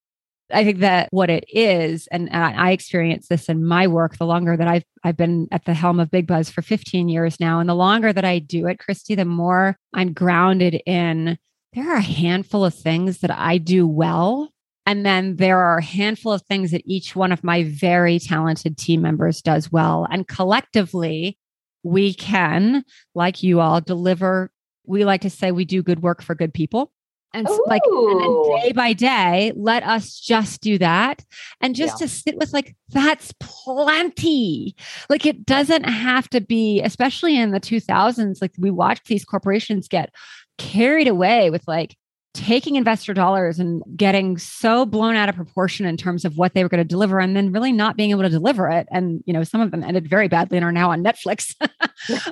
I 0.50 0.64
think 0.64 0.78
that 0.78 1.08
what 1.10 1.28
it 1.28 1.44
is, 1.52 2.08
and, 2.10 2.32
and 2.32 2.42
I 2.42 2.70
experience 2.70 3.28
this 3.28 3.50
in 3.50 3.66
my 3.66 3.86
work, 3.86 4.16
the 4.16 4.24
longer 4.24 4.56
that 4.56 4.66
I've 4.66 4.84
I've 5.04 5.18
been 5.18 5.46
at 5.52 5.66
the 5.66 5.74
helm 5.74 6.00
of 6.00 6.10
Big 6.10 6.26
Buzz 6.26 6.48
for 6.48 6.62
15 6.62 7.10
years 7.10 7.38
now, 7.38 7.60
and 7.60 7.68
the 7.68 7.74
longer 7.74 8.14
that 8.14 8.24
I 8.24 8.38
do 8.38 8.66
it, 8.66 8.78
Christy, 8.78 9.14
the 9.14 9.26
more 9.26 9.76
I'm 9.92 10.14
grounded 10.14 10.80
in 10.86 11.36
there 11.74 11.92
are 11.92 11.96
a 11.96 12.02
handful 12.02 12.64
of 12.64 12.74
things 12.74 13.18
that 13.18 13.30
I 13.30 13.58
do 13.58 13.86
well 13.86 14.50
and 14.88 15.04
then 15.04 15.36
there 15.36 15.60
are 15.60 15.76
a 15.76 15.84
handful 15.84 16.32
of 16.32 16.40
things 16.40 16.70
that 16.70 16.80
each 16.86 17.14
one 17.14 17.30
of 17.30 17.44
my 17.44 17.64
very 17.64 18.18
talented 18.18 18.78
team 18.78 19.02
members 19.02 19.42
does 19.42 19.70
well. 19.70 20.06
And 20.10 20.26
collectively, 20.26 21.36
we 21.82 22.14
can, 22.14 22.84
like 23.14 23.42
you 23.42 23.60
all, 23.60 23.82
deliver. 23.82 24.50
We 24.86 25.04
like 25.04 25.20
to 25.20 25.30
say 25.30 25.52
we 25.52 25.66
do 25.66 25.82
good 25.82 26.00
work 26.00 26.22
for 26.22 26.34
good 26.34 26.54
people. 26.54 26.90
And 27.34 27.46
Ooh. 27.46 27.64
like 27.66 27.82
and 27.84 28.62
day 28.62 28.72
by 28.72 28.94
day, 28.94 29.52
let 29.56 29.82
us 29.82 30.18
just 30.18 30.62
do 30.62 30.78
that. 30.78 31.22
And 31.60 31.74
just 31.74 32.00
yeah. 32.00 32.06
to 32.06 32.08
sit 32.10 32.38
with 32.38 32.54
like, 32.54 32.74
that's 32.88 33.34
plenty. 33.40 34.74
Like 35.10 35.26
it 35.26 35.44
doesn't 35.44 35.84
have 35.84 36.30
to 36.30 36.40
be, 36.40 36.80
especially 36.80 37.36
in 37.36 37.50
the 37.50 37.60
2000s, 37.60 38.40
like 38.40 38.52
we 38.56 38.70
watched 38.70 39.04
these 39.08 39.26
corporations 39.26 39.86
get 39.86 40.14
carried 40.56 41.08
away 41.08 41.50
with 41.50 41.68
like 41.68 41.94
taking 42.38 42.76
investor 42.76 43.12
dollars 43.12 43.58
and 43.58 43.82
getting 43.96 44.38
so 44.38 44.86
blown 44.86 45.16
out 45.16 45.28
of 45.28 45.34
proportion 45.34 45.84
in 45.84 45.96
terms 45.96 46.24
of 46.24 46.38
what 46.38 46.54
they 46.54 46.62
were 46.62 46.68
going 46.68 46.78
to 46.78 46.84
deliver 46.84 47.18
and 47.18 47.36
then 47.36 47.50
really 47.52 47.72
not 47.72 47.96
being 47.96 48.10
able 48.10 48.22
to 48.22 48.28
deliver 48.28 48.68
it. 48.68 48.86
And 48.92 49.22
you 49.26 49.32
know 49.32 49.42
some 49.42 49.60
of 49.60 49.72
them 49.72 49.82
ended 49.82 50.08
very 50.08 50.28
badly 50.28 50.56
and 50.56 50.64
are 50.64 50.72
now 50.72 50.90
on 50.90 51.02
netflix. 51.02 51.54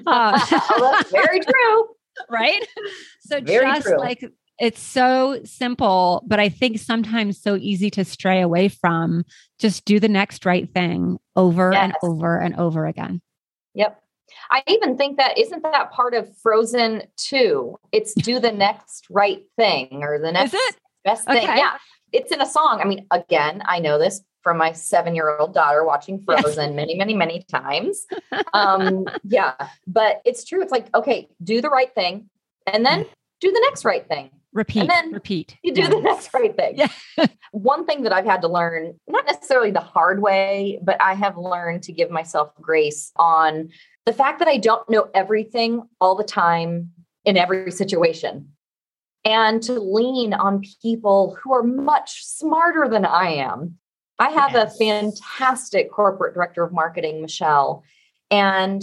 Uh, 0.06 1.02
very 1.10 1.40
true. 1.40 1.88
right? 2.30 2.66
So 3.20 3.40
very 3.40 3.66
just 3.66 3.86
true. 3.86 3.98
like 3.98 4.24
it's 4.60 4.80
so 4.80 5.40
simple 5.44 6.24
but 6.26 6.38
i 6.38 6.48
think 6.48 6.78
sometimes 6.78 7.42
so 7.42 7.56
easy 7.56 7.90
to 7.90 8.04
stray 8.04 8.40
away 8.40 8.68
from. 8.68 9.24
Just 9.58 9.84
do 9.84 9.98
the 9.98 10.08
next 10.08 10.46
right 10.46 10.72
thing 10.72 11.18
over 11.34 11.72
yes. 11.72 11.82
and 11.82 11.94
over 12.02 12.40
and 12.40 12.54
over 12.54 12.86
again. 12.86 13.20
Yep 13.74 14.00
I 14.50 14.62
even 14.66 14.96
think 14.96 15.18
that 15.18 15.38
isn't 15.38 15.62
that 15.62 15.92
part 15.92 16.14
of 16.14 16.36
Frozen 16.38 17.02
2? 17.16 17.78
It's 17.92 18.14
do 18.14 18.38
the 18.38 18.52
next 18.52 19.06
right 19.10 19.44
thing 19.56 20.02
or 20.02 20.18
the 20.18 20.32
next 20.32 20.56
best 21.04 21.26
thing. 21.26 21.44
Okay. 21.44 21.56
Yeah. 21.56 21.76
It's 22.12 22.32
in 22.32 22.40
a 22.40 22.46
song. 22.46 22.80
I 22.82 22.84
mean, 22.86 23.06
again, 23.10 23.62
I 23.64 23.78
know 23.78 23.98
this 23.98 24.22
from 24.42 24.58
my 24.58 24.72
seven 24.72 25.14
year 25.14 25.36
old 25.38 25.54
daughter 25.54 25.84
watching 25.84 26.22
Frozen 26.22 26.68
yes. 26.68 26.76
many, 26.76 26.94
many, 26.94 27.14
many 27.14 27.44
times. 27.50 28.06
Um, 28.52 29.06
yeah. 29.24 29.54
But 29.86 30.22
it's 30.24 30.44
true. 30.44 30.62
It's 30.62 30.72
like, 30.72 30.94
okay, 30.94 31.28
do 31.42 31.60
the 31.60 31.68
right 31.68 31.92
thing 31.94 32.30
and 32.66 32.86
then 32.86 33.06
do 33.40 33.50
the 33.50 33.60
next 33.68 33.84
right 33.84 34.06
thing. 34.06 34.30
Repeat. 34.56 34.80
And 34.80 34.90
then 34.90 35.12
repeat. 35.12 35.56
You 35.62 35.74
do 35.74 35.82
Yeah. 35.82 35.88
the 35.90 36.00
next 36.10 36.32
right 36.32 36.56
thing. 36.56 36.78
Yeah. 36.78 36.88
One 37.52 37.84
thing 37.84 38.02
that 38.04 38.12
I've 38.12 38.24
had 38.24 38.40
to 38.40 38.48
learn, 38.48 38.98
not 39.06 39.26
necessarily 39.26 39.70
the 39.70 39.80
hard 39.80 40.22
way, 40.22 40.80
but 40.82 40.96
I 41.00 41.12
have 41.14 41.36
learned 41.36 41.82
to 41.84 41.92
give 41.92 42.10
myself 42.10 42.52
grace 42.60 43.12
on 43.16 43.68
the 44.06 44.14
fact 44.14 44.38
that 44.38 44.48
I 44.48 44.56
don't 44.56 44.88
know 44.88 45.08
everything 45.14 45.82
all 46.00 46.14
the 46.16 46.24
time 46.24 46.90
in 47.24 47.36
every 47.36 47.70
situation. 47.70 48.48
And 49.26 49.62
to 49.64 49.78
lean 49.78 50.32
on 50.32 50.62
people 50.80 51.36
who 51.42 51.52
are 51.52 51.62
much 51.64 52.24
smarter 52.24 52.88
than 52.88 53.04
I 53.04 53.30
am. 53.32 53.76
I 54.18 54.30
have 54.30 54.52
Yes. 54.52 54.74
a 54.74 54.78
fantastic 54.78 55.90
corporate 55.90 56.32
director 56.32 56.62
of 56.64 56.72
marketing, 56.72 57.20
Michelle. 57.20 57.82
And 58.30 58.80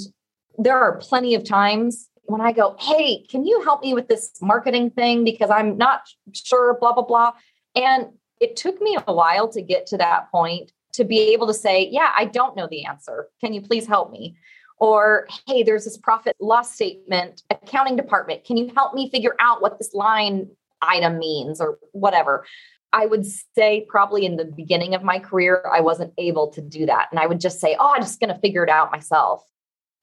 there 0.57 0.77
are 0.77 0.97
plenty 0.97 1.33
of 1.33 1.43
times 1.43 2.09
when 2.25 2.41
I 2.41 2.51
go, 2.51 2.75
Hey, 2.79 3.25
can 3.29 3.45
you 3.45 3.61
help 3.61 3.81
me 3.81 3.93
with 3.93 4.07
this 4.07 4.31
marketing 4.41 4.91
thing? 4.91 5.23
Because 5.23 5.49
I'm 5.49 5.77
not 5.77 6.01
sure, 6.31 6.77
blah, 6.79 6.93
blah, 6.93 7.03
blah. 7.03 7.33
And 7.75 8.07
it 8.39 8.55
took 8.55 8.81
me 8.81 8.97
a 9.07 9.13
while 9.13 9.47
to 9.49 9.61
get 9.61 9.87
to 9.87 9.97
that 9.97 10.29
point 10.31 10.71
to 10.93 11.03
be 11.03 11.33
able 11.33 11.47
to 11.47 11.53
say, 11.53 11.87
Yeah, 11.89 12.11
I 12.15 12.25
don't 12.25 12.55
know 12.55 12.67
the 12.69 12.85
answer. 12.85 13.27
Can 13.41 13.53
you 13.53 13.61
please 13.61 13.85
help 13.85 14.11
me? 14.11 14.35
Or, 14.79 15.27
Hey, 15.47 15.63
there's 15.63 15.85
this 15.85 15.97
profit 15.97 16.35
loss 16.39 16.73
statement, 16.73 17.43
accounting 17.49 17.95
department. 17.95 18.43
Can 18.43 18.57
you 18.57 18.71
help 18.75 18.93
me 18.93 19.09
figure 19.09 19.35
out 19.39 19.61
what 19.61 19.77
this 19.77 19.93
line 19.93 20.49
item 20.81 21.19
means 21.19 21.61
or 21.61 21.77
whatever? 21.91 22.45
I 22.91 23.07
would 23.07 23.25
say 23.55 23.85
probably 23.89 24.23
in 24.23 24.35
the 24.35 24.45
beginning 24.45 24.93
of 24.93 25.01
my 25.01 25.17
career, 25.17 25.65
I 25.71 25.81
wasn't 25.81 26.13
able 26.19 26.51
to 26.51 26.61
do 26.61 26.85
that. 26.85 27.07
And 27.09 27.19
I 27.19 27.25
would 27.25 27.39
just 27.39 27.59
say, 27.59 27.75
Oh, 27.79 27.93
I'm 27.95 28.01
just 28.01 28.19
going 28.19 28.33
to 28.33 28.39
figure 28.39 28.63
it 28.63 28.69
out 28.69 28.91
myself. 28.91 29.43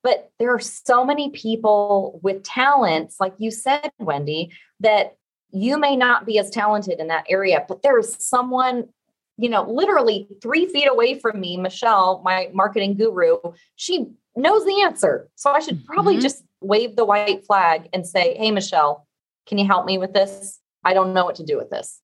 But 0.03 0.31
there 0.39 0.55
are 0.55 0.61
so 0.61 1.05
many 1.05 1.31
people 1.31 2.19
with 2.23 2.43
talents, 2.43 3.21
like 3.21 3.35
you 3.39 3.51
said, 3.51 3.91
Wendy, 3.99 4.53
that 4.81 5.17
you 5.51 5.79
may 5.79 5.97
not 5.97 6.27
be 6.27 6.39
as 6.39 6.49
talented 6.51 7.01
in 7.01 7.09
that 7.09 7.27
area, 7.29 7.65
but 7.69 7.83
there 7.83 7.99
is 7.99 8.17
someone, 8.19 8.89
you 9.37 9.49
know, 9.49 9.63
literally 9.71 10.29
three 10.41 10.67
feet 10.67 10.87
away 10.87 11.19
from 11.19 11.41
me, 11.41 11.57
Michelle, 11.57 12.23
my 12.25 12.49
marketing 12.55 12.95
guru, 12.95 13.37
she 13.77 14.07
knows 14.37 14.65
the 14.65 14.83
answer. 14.83 15.29
So 15.35 15.51
I 15.51 15.61
should 15.61 15.85
probably 15.85 16.17
Mhm. 16.17 16.23
just 16.23 16.45
wave 16.61 16.97
the 16.97 17.05
white 17.05 17.45
flag 17.45 17.89
and 17.93 18.07
say, 18.07 18.37
Hey, 18.37 18.51
Michelle, 18.51 19.07
can 19.47 19.59
you 19.59 19.67
help 19.67 19.87
me 19.87 19.99
with 19.99 20.13
this? 20.13 20.61
I 20.85 20.95
don't 20.95 21.13
know 21.13 21.25
what 21.25 21.35
to 21.37 21.45
do 21.45 21.57
with 21.57 21.69
this. 21.69 22.01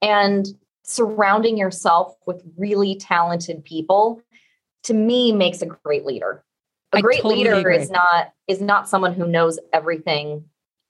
And 0.00 0.46
surrounding 0.84 1.58
yourself 1.58 2.16
with 2.26 2.42
really 2.56 2.94
talented 2.94 3.64
people 3.64 4.22
to 4.84 4.94
me 4.94 5.32
makes 5.32 5.60
a 5.60 5.66
great 5.66 6.06
leader. 6.06 6.44
A 6.92 6.98
I 6.98 7.00
great 7.00 7.16
totally 7.22 7.36
leader 7.44 7.56
agree. 7.56 7.76
is 7.78 7.90
not 7.90 8.30
is 8.48 8.60
not 8.60 8.88
someone 8.88 9.14
who 9.14 9.26
knows 9.26 9.58
everything 9.72 10.44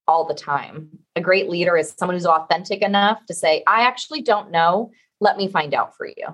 all 0.06 0.26
the 0.26 0.34
time. 0.34 0.90
A 1.16 1.20
great 1.20 1.48
leader 1.48 1.76
is 1.76 1.94
someone 1.98 2.14
who's 2.16 2.26
authentic 2.26 2.82
enough 2.82 3.24
to 3.26 3.34
say, 3.34 3.62
I 3.66 3.82
actually 3.82 4.22
don't 4.22 4.50
know. 4.50 4.90
Let 5.20 5.36
me 5.36 5.48
find 5.48 5.74
out 5.74 5.96
for 5.96 6.06
you. 6.06 6.26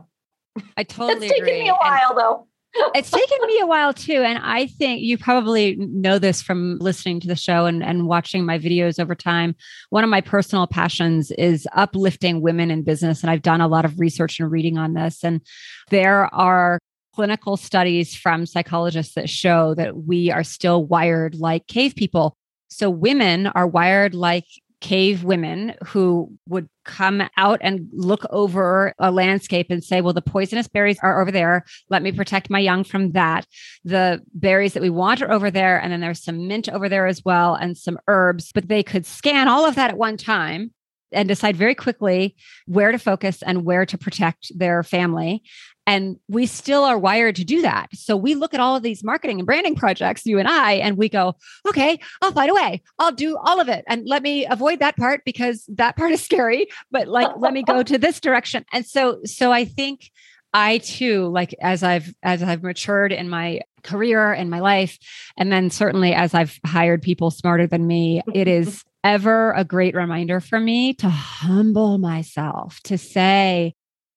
I 0.77 0.83
totally 0.85 1.27
it's 1.27 1.33
taken 1.35 1.44
agree. 1.48 1.62
me 1.62 1.68
a 1.68 1.72
And- 1.72 1.79
while 1.81 2.14
though. 2.14 2.46
it's 2.94 3.11
taken 3.11 3.37
me 3.46 3.61
a 3.61 3.66
while 3.66 3.92
too. 3.92 4.22
And 4.22 4.38
I 4.42 4.66
think 4.66 5.03
you 5.03 5.18
probably 5.18 5.77
know 5.77 6.18
this 6.18 6.40
from 6.40 6.79
listening 6.81 7.20
to 7.20 7.29
the 7.29 7.37
show 7.37 7.66
and, 7.66 7.83
and 7.85 8.07
watching 8.07 8.46
my 8.46 8.59
videos 8.59 8.98
over 8.98 9.14
time. 9.14 9.55
One 9.90 10.05
of 10.05 10.09
my 10.11 10.22
personal 10.22 10.66
passions 10.66 11.31
is 11.33 11.66
uplifting 11.75 12.40
women 12.40 12.70
in 12.70 12.83
business. 12.83 13.20
And 13.22 13.31
I've 13.31 13.42
done 13.42 13.61
a 13.61 13.68
lot 13.68 13.85
of 13.85 14.01
research 14.01 14.40
and 14.40 14.51
reading 14.51 14.79
on 14.79 14.94
this. 14.94 15.22
And 15.22 15.42
there 15.90 16.35
are 16.35 16.79
clinical 17.14 17.57
studies 17.57 18.14
from 18.14 18.46
psychologists 18.46 19.14
that 19.14 19.29
show 19.29 19.75
that 19.75 19.96
we 19.96 20.31
are 20.31 20.44
still 20.44 20.85
wired 20.85 21.35
like 21.35 21.66
cave 21.66 21.94
people. 21.94 22.37
So 22.68 22.88
women 22.88 23.46
are 23.48 23.66
wired 23.66 24.14
like 24.14 24.46
cave 24.81 25.22
women 25.22 25.75
who 25.87 26.37
would 26.48 26.68
come 26.85 27.22
out 27.37 27.61
and 27.62 27.88
look 27.92 28.27
over 28.31 28.92
a 28.98 29.11
landscape 29.12 29.68
and 29.70 29.83
say, 29.83 30.01
well, 30.01 30.12
the 30.12 30.20
poisonous 30.20 30.66
berries 30.66 30.98
are 31.03 31.22
over 31.22 31.31
there. 31.31 31.64
Let 31.88 32.03
me 32.03 32.11
protect 32.11 32.51
my 32.51 32.59
young 32.59 32.83
from 32.83 33.12
that. 33.12 33.46
The 33.85 34.20
berries 34.35 34.75
that 34.75 34.83
we 34.83 34.90
want 34.90 35.22
are 35.22 35.31
over 35.31 35.51
there. 35.51 35.81
And 35.81 35.92
then 35.92 36.01
there's 36.01 36.22
some 36.22 36.48
mint 36.48 36.68
over 36.68 36.88
there 36.88 37.07
as 37.07 37.25
well 37.25 37.55
and 37.55 37.79
some 37.79 37.98
herbs, 38.09 38.51
but 38.53 38.68
they 38.68 38.83
could 38.83 39.07
scan 39.07 39.46
all 39.48 39.64
of 39.64 39.77
that 39.77 39.90
at 39.90 39.98
one 39.98 40.16
time 40.16 40.72
and 41.12 41.29
decide 41.29 41.57
very 41.57 41.75
quickly 41.75 42.37
where 42.66 42.92
to 42.92 42.98
focus 42.98 43.42
and 43.42 43.64
where 43.64 43.87
to 43.87 43.98
protect 43.98 44.51
their 44.57 44.83
family. 44.83 45.42
And 45.87 46.16
we 46.29 46.46
still 46.46 46.85
are 46.85 46.98
wired 46.98 47.37
to 47.37 47.44
do 47.44 47.62
that. 47.62 47.88
So 47.94 48.16
we 48.16 48.35
look 48.35 48.55
at 48.55 48.61
all 48.61 48.77
of 48.77 48.85
these 48.85 49.03
marketing 49.03 49.40
and 49.40 49.46
branding 49.46 49.75
projects, 49.75 50.25
you 50.25 50.38
and 50.38 50.46
I, 50.46 50.75
and 50.75 50.96
we 50.96 51.09
go, 51.09 51.35
okay, 51.68 51.98
I'll 52.22 52.33
find 52.33 52.51
a 52.51 52.55
way. 52.55 52.83
I'll 52.98 53.12
do 53.12 53.37
all 53.37 53.61
of 53.61 53.68
it. 53.68 53.85
And 53.88 54.07
let 54.07 54.22
me 54.22 54.46
avoid 54.46 54.79
that 54.79 54.96
part 54.96 55.22
because 55.25 55.64
that 55.75 55.96
part 55.96 56.12
is 56.12 56.22
scary, 56.22 56.68
but 56.92 57.09
like, 57.09 57.31
let 57.37 57.53
me 57.53 57.64
go 57.64 57.83
to 57.83 57.98
this 57.98 58.20
direction. 58.20 58.64
And 58.72 58.87
so, 58.87 59.20
so 59.25 59.51
I 59.51 59.64
think 59.64 60.11
I 60.55 60.79
too, 60.79 61.27
like 61.29 61.55
as 61.61 61.83
I've, 61.83 62.14
as 62.22 62.42
I've 62.42 62.62
matured 62.62 63.11
in 63.11 63.29
my 63.29 63.62
career 63.83 64.33
and 64.33 64.51
my 64.51 64.61
life, 64.61 64.98
and 65.37 65.51
then 65.51 65.70
certainly 65.70 66.14
as 66.14 66.33
I've 66.33 66.61
hired 66.64 67.03
people 67.03 67.33
smarter 67.33 67.66
than 67.66 67.87
me, 67.87 68.22
it 68.33 68.46
mm-hmm. 68.46 68.68
is 68.68 68.85
ever 69.04 69.52
a 69.52 69.64
great 69.64 69.94
reminder 69.94 70.40
for 70.40 70.60
me 70.60 70.94
to 70.94 71.08
humble 71.08 71.98
myself, 71.98 72.80
to 72.84 72.96
say, 72.98 73.74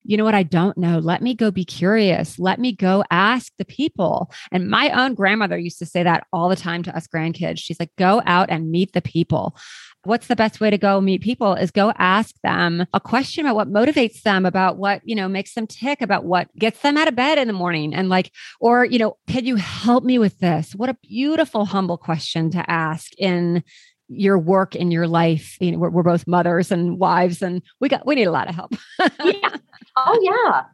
you 0.08 0.16
know 0.16 0.24
what, 0.24 0.34
I 0.36 0.44
don't 0.44 0.78
know. 0.78 0.98
Let 0.98 1.20
me 1.20 1.34
go 1.34 1.50
be 1.50 1.64
curious. 1.64 2.38
Let 2.38 2.60
me 2.60 2.72
go 2.72 3.02
ask 3.10 3.52
the 3.58 3.64
people. 3.64 4.30
And 4.52 4.70
my 4.70 4.90
own 4.90 5.14
grandmother 5.14 5.58
used 5.58 5.80
to 5.80 5.86
say 5.86 6.04
that 6.04 6.26
all 6.32 6.48
the 6.48 6.54
time 6.56 6.84
to 6.84 6.96
us 6.96 7.08
grandkids. 7.08 7.58
She's 7.58 7.80
like, 7.80 7.90
go 7.98 8.22
out 8.24 8.48
and 8.48 8.70
meet 8.70 8.92
the 8.92 9.02
people. 9.02 9.56
What's 10.04 10.28
the 10.28 10.36
best 10.36 10.60
way 10.60 10.70
to 10.70 10.78
go 10.78 11.00
meet 11.00 11.22
people 11.22 11.54
is 11.54 11.72
go 11.72 11.92
ask 11.98 12.36
them 12.44 12.86
a 12.94 13.00
question 13.00 13.44
about 13.44 13.56
what 13.56 13.72
motivates 13.72 14.22
them, 14.22 14.46
about 14.46 14.78
what, 14.78 15.00
you 15.04 15.16
know, 15.16 15.26
makes 15.26 15.54
them 15.54 15.66
tick, 15.66 16.00
about 16.00 16.24
what 16.24 16.54
gets 16.56 16.80
them 16.82 16.96
out 16.96 17.08
of 17.08 17.16
bed 17.16 17.38
in 17.38 17.48
the 17.48 17.52
morning. 17.52 17.92
And 17.92 18.08
like, 18.08 18.30
or, 18.60 18.84
you 18.84 19.00
know, 19.00 19.16
can 19.26 19.44
you 19.44 19.56
help 19.56 20.04
me 20.04 20.20
with 20.20 20.38
this? 20.38 20.76
What 20.76 20.88
a 20.88 20.96
beautiful, 21.02 21.64
humble 21.64 21.98
question 21.98 22.52
to 22.52 22.70
ask 22.70 23.12
in 23.18 23.64
your 24.08 24.38
work 24.38 24.74
in 24.74 24.90
your 24.90 25.08
life. 25.08 25.56
You 25.60 25.72
know, 25.72 25.78
we're, 25.78 25.90
we're 25.90 26.02
both 26.02 26.26
mothers 26.26 26.70
and 26.70 26.98
wives, 26.98 27.42
and 27.42 27.62
we 27.80 27.88
got 27.88 28.06
we 28.06 28.14
need 28.14 28.24
a 28.24 28.30
lot 28.32 28.48
of 28.48 28.54
help. 28.54 28.74
yeah. 29.24 29.56
Oh, 29.96 30.18
yeah. 30.22 30.64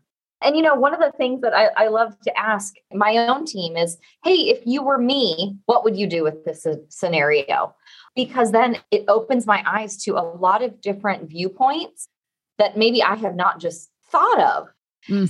And 0.44 0.56
you 0.56 0.62
know, 0.62 0.74
one 0.74 0.92
of 0.92 0.98
the 1.00 1.12
things 1.16 1.40
that 1.42 1.54
I, 1.54 1.68
I 1.76 1.88
love 1.88 2.18
to 2.24 2.36
ask 2.38 2.74
my 2.92 3.16
own 3.16 3.46
team 3.46 3.76
is, 3.76 3.96
hey, 4.24 4.34
if 4.34 4.60
you 4.66 4.82
were 4.82 4.98
me, 4.98 5.56
what 5.66 5.84
would 5.84 5.96
you 5.96 6.08
do 6.08 6.24
with 6.24 6.44
this 6.44 6.66
scenario? 6.88 7.74
Because 8.16 8.50
then 8.50 8.78
it 8.90 9.04
opens 9.06 9.46
my 9.46 9.62
eyes 9.64 9.96
to 10.04 10.16
a 10.16 10.26
lot 10.36 10.62
of 10.62 10.80
different 10.80 11.28
viewpoints 11.30 12.08
that 12.58 12.76
maybe 12.76 13.02
I 13.02 13.14
have 13.14 13.36
not 13.36 13.60
just 13.60 13.90
thought 14.10 14.40
of. 14.40 14.68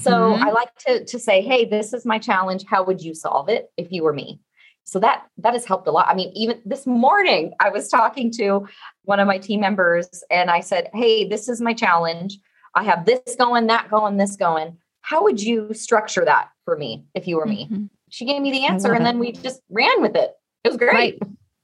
So 0.01 0.11
Mhm. 0.11 0.43
I 0.43 0.51
like 0.51 0.75
to 0.87 1.05
to 1.05 1.19
say, 1.19 1.41
hey, 1.41 1.65
this 1.65 1.93
is 1.93 2.05
my 2.05 2.19
challenge. 2.19 2.65
How 2.67 2.83
would 2.83 3.01
you 3.03 3.15
solve 3.15 3.49
it 3.49 3.71
if 3.77 3.91
you 3.91 4.03
were 4.03 4.13
me? 4.13 4.41
So 4.85 4.99
that 5.01 5.27
that 5.39 5.53
has 5.55 5.65
helped 5.65 5.87
a 5.87 5.91
lot. 5.91 6.09
I 6.09 6.15
mean, 6.15 6.33
even 6.35 6.61
this 6.65 6.87
morning, 6.87 7.53
I 7.61 7.71
was 7.71 7.89
talking 7.89 8.31
to 8.33 8.67
one 9.05 9.21
of 9.21 9.27
my 9.27 9.39
team 9.39 9.61
members 9.61 10.09
and 10.31 10.51
I 10.51 10.61
said, 10.61 10.91
Hey, 10.93 11.27
this 11.29 11.49
is 11.49 11.61
my 11.61 11.73
challenge. 11.73 12.39
I 12.75 12.85
have 12.85 13.05
this 13.05 13.37
going, 13.39 13.67
that 13.69 13.91
going, 13.91 14.17
this 14.17 14.37
going. 14.37 14.79
How 15.01 15.23
would 15.25 15.43
you 15.43 15.73
structure 15.75 16.25
that 16.25 16.49
for 16.65 16.77
me 16.77 17.05
if 17.15 17.27
you 17.27 17.37
were 17.37 17.47
me? 17.47 17.69
Mhm. 17.71 17.91
She 18.11 18.25
gave 18.25 18.43
me 18.43 18.51
the 18.51 18.67
answer 18.67 18.93
and 18.93 19.05
then 19.07 19.19
we 19.19 19.33
just 19.33 19.63
ran 19.71 20.03
with 20.03 20.17
it. 20.17 20.33
It 20.65 20.69
was 20.69 20.77
great. 20.77 20.95
Right. 20.95 21.23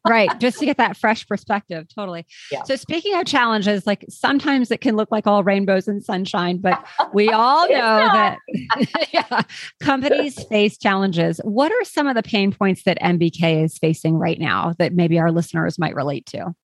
Right. 0.08 0.28
Just 0.40 0.58
to 0.58 0.64
get 0.64 0.76
that 0.76 0.96
fresh 0.96 1.26
perspective. 1.26 1.86
Totally. 1.94 2.26
Yeah. 2.50 2.62
So, 2.64 2.76
speaking 2.76 3.14
of 3.14 3.26
challenges, 3.26 3.86
like 3.86 4.04
sometimes 4.08 4.70
it 4.70 4.80
can 4.80 4.96
look 4.96 5.10
like 5.10 5.26
all 5.26 5.44
rainbows 5.44 5.88
and 5.88 6.02
sunshine, 6.02 6.58
but 6.58 6.84
we 7.12 7.28
all 7.32 7.68
know 7.68 7.76
that 7.76 8.38
yeah, 9.12 9.42
companies 9.80 10.42
face 10.44 10.76
challenges. 10.78 11.40
What 11.44 11.72
are 11.72 11.84
some 11.84 12.06
of 12.06 12.14
the 12.14 12.22
pain 12.22 12.52
points 12.52 12.84
that 12.84 12.98
MBK 13.00 13.64
is 13.64 13.78
facing 13.78 14.16
right 14.16 14.38
now 14.38 14.74
that 14.78 14.94
maybe 14.94 15.18
our 15.18 15.30
listeners 15.30 15.78
might 15.78 15.94
relate 15.94 16.26
to? 16.26 16.54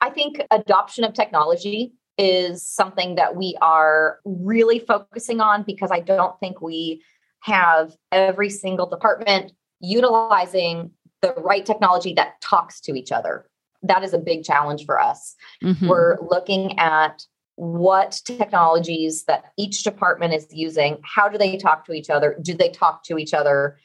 I 0.00 0.10
think 0.10 0.42
adoption 0.50 1.04
of 1.04 1.12
technology 1.12 1.92
is 2.18 2.66
something 2.66 3.14
that 3.14 3.36
we 3.36 3.56
are 3.62 4.18
really 4.24 4.78
focusing 4.78 5.40
on 5.40 5.62
because 5.62 5.90
I 5.90 6.00
don't 6.00 6.38
think 6.40 6.60
we 6.60 7.02
have 7.40 7.96
every 8.10 8.50
single 8.50 8.88
department 8.88 9.52
utilizing 9.80 10.90
the 11.22 11.34
right 11.34 11.64
technology 11.64 12.12
that 12.14 12.40
talks 12.40 12.80
to 12.82 12.94
each 12.94 13.12
other. 13.12 13.46
That 13.82 14.02
is 14.02 14.12
a 14.12 14.18
big 14.18 14.44
challenge 14.44 14.84
for 14.84 15.00
us. 15.00 15.34
Mhm. 15.62 15.88
We're 15.88 16.18
looking 16.20 16.78
at 16.78 17.24
what 17.56 18.20
technologies 18.24 19.24
that 19.24 19.46
each 19.56 19.82
department 19.82 20.32
is 20.32 20.46
using. 20.52 20.98
How 21.02 21.28
do 21.28 21.36
they 21.36 21.56
talk 21.56 21.84
to 21.86 21.92
each 21.92 22.08
other? 22.08 22.38
Do 22.40 22.54
they 22.54 22.70
talk 22.70 23.02
to 23.04 23.18
each 23.18 23.34
other? 23.34 23.78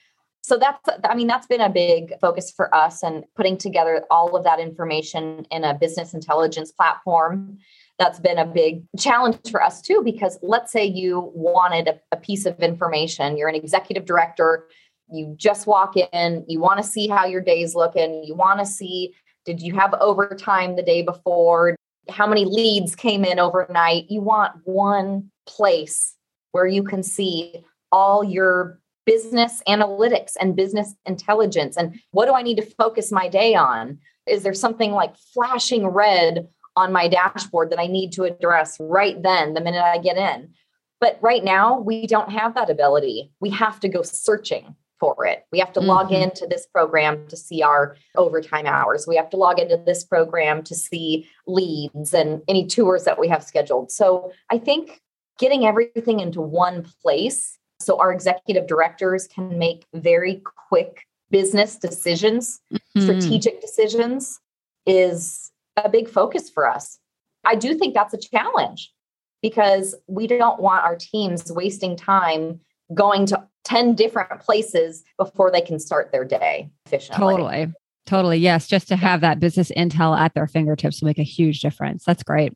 So 0.44 0.58
that's, 0.58 0.80
I 1.06 1.16
mean, 1.16 1.28
that's 1.28 1.48
been 1.48 1.62
a 1.62 1.70
big 1.70 2.14
focus 2.20 2.52
for 2.52 2.74
us 2.76 3.02
and 3.02 3.24
putting 3.36 3.58
together 3.58 4.04
all 4.12 4.36
of 4.36 4.44
that 4.44 4.60
information 4.60 5.48
in 5.50 5.64
a 5.64 5.74
business 5.74 6.14
intelligence 6.14 6.72
platform. 6.72 7.58
That's 7.98 8.20
been 8.20 8.38
a 8.38 8.46
big 8.46 8.84
challenge 9.00 9.38
for 9.50 9.64
us 9.64 9.82
too, 9.82 10.02
because 10.04 10.38
let's 10.42 10.72
say 10.72 10.84
you 10.84 11.32
wanted 11.34 11.88
a, 11.88 12.00
a 12.12 12.18
piece 12.18 12.46
of 12.46 12.60
information, 12.60 13.38
you're 13.38 13.48
an 13.48 13.56
executive 13.56 14.06
director, 14.06 14.68
you 15.14 15.36
just 15.38 15.68
walk 15.68 15.96
in, 15.96 16.44
you 16.48 16.60
want 16.60 16.78
to 16.78 16.84
see 16.84 17.08
how 17.08 17.26
your 17.26 17.42
day's 17.42 17.76
looking, 17.76 18.24
you 18.24 18.36
want 18.36 18.60
to 18.60 18.66
see 18.66 19.14
did 19.46 19.62
you 19.62 19.76
have 19.76 19.94
overtime 20.00 20.78
the 20.78 20.84
day 20.84 21.02
before? 21.02 21.76
how 22.10 22.28
many 22.28 22.46
leads 22.46 22.96
came 22.96 23.24
in 23.24 23.40
overnight. 23.40 24.10
You 24.10 24.22
want 24.22 24.54
one 24.66 25.32
place 25.48 26.16
where 26.52 26.68
you 26.68 26.84
can 26.84 27.04
see 27.04 27.64
all 27.92 28.24
your 28.24 28.80
business 29.06 29.62
analytics 29.68 30.34
and 30.40 30.56
business 30.56 30.94
intelligence 31.06 31.76
and 31.76 32.00
what 32.12 32.26
do 32.26 32.34
I 32.34 32.42
need 32.42 32.56
to 32.56 32.66
focus 32.66 33.12
my 33.12 33.28
day 33.28 33.54
on? 33.54 34.00
Is 34.28 34.44
there 34.44 34.54
something 34.54 34.92
like 34.92 35.16
flashing 35.34 35.88
red 35.88 36.48
on 36.76 36.94
my 36.94 37.08
dashboard 37.08 37.70
that 37.72 37.80
I 37.80 37.88
need 37.88 38.14
to 38.14 38.24
address 38.24 38.78
right 38.80 39.22
then, 39.22 39.54
the 39.54 39.62
minute 39.62 39.84
I 39.84 39.98
get 39.98 40.18
in? 40.18 40.54
But 41.02 41.20
right 41.22 41.44
now, 41.44 41.80
we 41.80 42.08
don't 42.08 42.32
have 42.32 42.56
that 42.56 42.70
ability. 42.70 43.32
We 43.42 43.50
have 43.50 43.82
to 43.82 43.90
go 43.90 44.04
searching 44.04 44.76
for 45.04 45.26
it. 45.26 45.46
We 45.52 45.60
have 45.60 45.74
to 45.74 45.82
mm-hmm. 45.82 45.90
log 45.90 46.12
into 46.14 46.48
this 46.48 46.66
program 46.66 47.28
to 47.28 47.36
see 47.36 47.62
our 47.62 47.98
overtime 48.16 48.66
hours. 48.66 49.06
We 49.06 49.18
have 49.18 49.30
to 49.32 49.38
log 49.38 49.60
into 49.60 49.76
this 49.76 50.06
program 50.06 50.64
to 50.64 50.74
see 50.74 51.28
leads 51.46 52.14
and 52.14 52.42
any 52.48 52.66
tours 52.66 53.04
that 53.04 53.20
we 53.20 53.28
have 53.28 53.44
scheduled. 53.44 53.92
So 53.92 54.32
I 54.50 54.60
think 54.60 55.02
getting 55.40 55.66
everything 55.66 56.22
into 56.22 56.40
one 56.40 56.88
place 57.02 57.60
so 57.82 58.00
our 58.00 58.14
executive 58.14 58.66
directors 58.66 59.28
can 59.28 59.60
make 59.60 59.86
very 59.94 60.42
quick 60.70 61.06
business 61.32 61.76
decisions, 61.76 62.62
mm-hmm. 62.74 63.02
strategic 63.02 63.60
decisions 63.60 64.40
is 64.86 65.52
a 65.76 65.90
big 65.90 66.08
focus 66.08 66.50
for 66.50 66.66
us. 66.66 66.98
I 67.44 67.56
do 67.56 67.76
think 67.76 67.94
that's 67.94 68.14
a 68.14 68.18
challenge 68.18 68.94
because 69.42 69.96
we 70.08 70.28
don't 70.28 70.62
want 70.62 70.86
our 70.86 70.96
teams 70.96 71.52
wasting 71.52 71.98
time 71.98 72.62
going 72.94 73.26
to 73.28 73.48
10 73.64 73.96
different 73.96 74.40
places 74.42 75.04
before 75.18 75.52
they 75.52 75.62
can 75.62 75.80
start 75.80 76.12
their 76.12 76.26
day 76.26 76.70
efficiently. 76.86 77.20
Totally. 77.20 77.74
Totally. 78.06 78.38
Yes. 78.38 78.68
Just 78.68 78.88
to 78.90 78.96
have 78.96 79.22
that 79.22 79.40
business 79.40 79.72
intel 79.78 80.18
at 80.18 80.34
their 80.34 80.48
fingertips 80.48 81.02
will 81.02 81.08
make 81.08 81.20
a 81.20 81.24
huge 81.24 81.62
difference. 81.62 82.04
That's 82.04 82.24
great. 82.24 82.54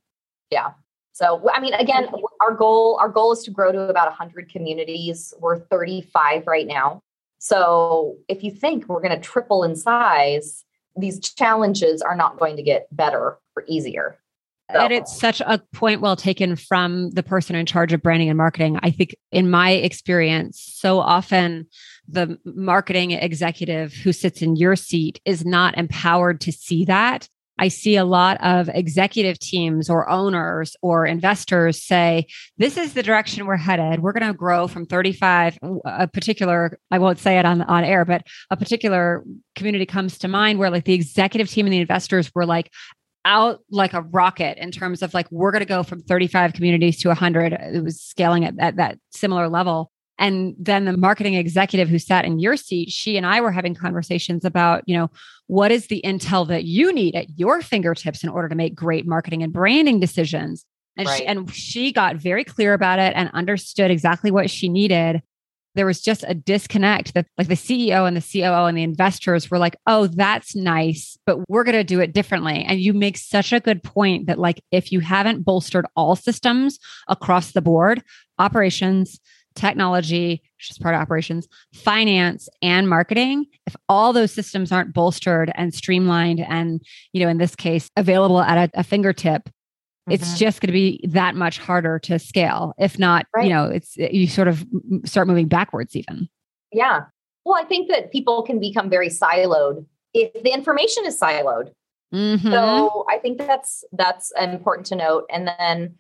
Yeah. 0.52 0.72
So, 1.14 1.50
I 1.52 1.60
mean, 1.60 1.74
again, 1.74 2.10
our 2.42 2.54
goal 2.54 2.98
our 3.02 3.10
goal 3.10 3.32
is 3.32 3.44
to 3.44 3.52
grow 3.52 3.72
to 3.72 3.82
about 3.90 4.08
100 4.08 4.52
communities. 4.52 5.34
We're 5.40 5.58
35 5.58 6.46
right 6.46 6.68
now. 6.68 7.02
So, 7.40 8.18
if 8.28 8.44
you 8.44 8.52
think 8.52 8.88
we're 8.88 9.02
going 9.02 9.16
to 9.16 9.20
triple 9.20 9.64
in 9.64 9.76
size, 9.76 10.64
these 10.96 11.20
challenges 11.20 12.04
are 12.04 12.16
not 12.16 12.38
going 12.38 12.56
to 12.58 12.62
get 12.62 12.88
better 12.96 13.40
or 13.56 13.64
easier. 13.68 14.20
And 14.70 14.92
it's 14.92 15.18
such 15.18 15.42
a 15.42 15.62
point 15.74 16.02
well 16.02 16.16
taken 16.16 16.56
from 16.56 17.12
the 17.12 17.24
person 17.24 17.56
in 17.56 17.66
charge 17.66 17.94
of 17.94 18.02
branding 18.02 18.30
and 18.30 18.38
marketing. 18.38 18.80
I 18.84 18.92
think, 18.92 19.16
in 19.32 19.50
my 19.50 19.72
experience, 19.72 20.62
so 20.76 21.00
often 21.00 21.68
the 22.08 22.38
marketing 22.44 23.12
executive 23.12 23.94
who 23.94 24.12
sits 24.12 24.42
in 24.42 24.56
your 24.56 24.76
seat 24.76 25.22
is 25.26 25.46
not 25.46 25.78
empowered 25.78 26.42
to 26.42 26.52
see 26.52 26.86
that 26.86 27.28
I 27.60 27.70
see 27.70 27.96
a 27.96 28.06
lot 28.06 28.38
of 28.42 28.70
executive 28.70 29.40
teams 29.40 29.90
or 29.90 30.10
owners 30.10 30.76
or 30.82 31.06
investors 31.06 31.82
say, 31.82 32.28
this 32.58 32.78
is 32.78 32.94
the 32.94 33.04
direction 33.04 33.46
we're 33.46 33.58
headed. 33.58 34.02
We're 34.02 34.14
going 34.14 34.32
to 34.32 34.38
grow 34.38 34.68
from 34.68 34.86
35, 34.86 35.58
a 35.86 36.08
particular, 36.08 36.80
I 36.92 37.00
won't 37.00 37.20
say 37.20 37.40
it 37.40 37.46
on, 37.46 37.64
on 37.64 37.84
air, 37.84 38.06
but 38.06 38.24
a 38.52 38.58
particular 38.58 39.24
community 39.56 39.86
comes 39.86 40.20
to 40.20 40.28
mind 40.28 40.60
where 40.60 40.70
like 40.70 40.86
the 40.86 40.94
executive 40.94 41.50
team 41.50 41.66
and 41.66 41.74
the 41.74 41.80
investors 41.80 42.32
were 42.36 42.46
like, 42.46 42.72
out 43.28 43.60
like 43.70 43.94
a 43.94 44.02
rocket 44.02 44.58
in 44.58 44.72
terms 44.72 45.04
of 45.04 45.14
like 45.14 45.30
we're 45.32 45.52
going 45.52 45.60
to 45.60 45.66
go 45.66 45.84
from 45.84 46.02
35 46.02 46.54
communities 46.54 46.98
to 47.02 47.10
100 47.10 47.54
it 47.54 47.84
was 47.84 48.02
scaling 48.02 48.46
at, 48.46 48.56
at 48.58 48.78
that 48.78 48.98
similar 49.12 49.50
level 49.50 49.92
and 50.20 50.56
then 50.58 50.86
the 50.86 50.98
marketing 50.98 51.36
executive 51.36 51.90
who 51.90 52.00
sat 52.00 52.26
in 52.26 52.40
your 52.40 52.58
seat, 52.58 52.90
she 52.90 53.18
and 53.18 53.26
I 53.26 53.40
were 53.42 53.52
having 53.52 53.76
conversations 53.76 54.44
about, 54.46 54.84
you 54.88 54.98
know, 54.98 55.12
what 55.46 55.72
is 55.72 55.88
the 55.88 56.02
intel 56.04 56.48
that 56.48 56.64
you 56.64 56.92
need 56.92 57.16
at 57.16 57.38
your 57.38 57.62
fingertips 57.62 58.24
in 58.24 58.30
order 58.30 58.50
to 58.50 58.56
make 58.56 58.74
great 58.74 59.06
marketing 59.06 59.44
and 59.44 59.54
branding 59.54 60.00
decisions? 60.00 60.66
And, 60.98 61.08
right. 61.08 61.18
she, 61.18 61.26
and 61.26 61.54
she 61.54 61.92
got 61.92 62.16
very 62.16 62.44
clear 62.44 62.74
about 62.74 62.98
it 62.98 63.14
and 63.16 63.30
understood 63.34 63.92
exactly 63.92 64.32
what 64.32 64.50
she 64.50 64.70
needed. 64.70 65.22
There 65.78 65.86
was 65.86 66.02
just 66.02 66.26
a 66.28 66.34
disconnect 66.34 67.14
that, 67.14 67.28
like, 67.38 67.48
the 67.48 67.54
CEO 67.54 68.08
and 68.08 68.18
the 68.18 68.22
COO 68.42 68.66
and 68.66 68.78
the 68.78 68.84
investors 68.84 69.50
were 69.50 69.60
like, 69.60 69.78
oh, 69.86 70.08
that's 70.08 70.56
nice, 70.56 71.18
but 71.26 71.38
we're 71.48 71.64
going 71.64 71.76
to 71.76 71.84
do 71.84 72.00
it 72.00 72.14
differently. 72.14 72.66
And 72.68 72.82
you 72.82 72.94
make 72.94 73.16
such 73.16 73.54
a 73.54 73.60
good 73.60 73.84
point 73.84 74.26
that, 74.26 74.40
like, 74.40 74.62
if 74.72 74.92
you 74.92 75.00
haven't 75.00 75.44
bolstered 75.44 75.86
all 75.96 76.16
systems 76.16 76.80
across 77.08 77.52
the 77.52 77.62
board, 77.62 78.02
operations, 78.40 79.20
technology, 79.58 80.42
which 80.58 80.72
is 80.72 80.78
part 80.78 80.96
of 80.96 81.02
operations, 81.02 81.48
finance, 81.74 82.48
and 82.62 82.88
marketing, 82.88 83.46
if 83.66 83.76
all 83.90 84.14
those 84.14 84.32
systems 84.32 84.72
aren't 84.72 84.94
bolstered 84.94 85.52
and 85.56 85.74
streamlined 85.74 86.40
and, 86.40 86.82
you 87.12 87.24
know, 87.24 87.30
in 87.30 87.38
this 87.38 87.56
case, 87.56 87.90
available 87.98 88.42
at 88.42 88.70
a, 88.70 88.80
a 88.80 88.84
fingertip, 88.84 89.50
mm-hmm. 90.08 90.14
it's 90.14 90.38
just 90.38 90.62
going 90.62 90.68
to 90.68 90.74
be 90.74 91.02
that 91.10 91.36
much 91.36 91.60
harder 91.60 92.00
to 92.00 92.18
scale. 92.20 92.74
If 92.78 92.98
not, 92.98 93.26
right. 93.36 93.44
you 93.44 93.50
know, 93.54 93.66
it's 93.66 93.98
you 93.98 94.28
sort 94.28 94.48
of 94.48 94.66
start 95.06 95.28
moving 95.28 95.48
backwards 95.48 95.96
even. 95.96 96.30
Yeah. 96.72 97.02
Well, 97.46 97.56
I 97.56 97.66
think 97.66 97.90
that 97.90 98.12
people 98.12 98.44
can 98.44 98.60
become 98.60 98.90
very 98.90 99.10
siloed 99.10 99.86
if 100.14 100.34
the 100.44 100.52
information 100.52 101.06
is 101.06 101.20
siloed. 101.20 101.72
Mm-hmm. 102.14 102.52
So 102.52 103.06
I 103.10 103.18
think 103.18 103.38
that's 103.38 103.84
that's 103.92 104.32
important 104.40 104.88
to 104.88 104.96
note. 104.96 105.26
And 105.30 105.48
then 105.48 105.96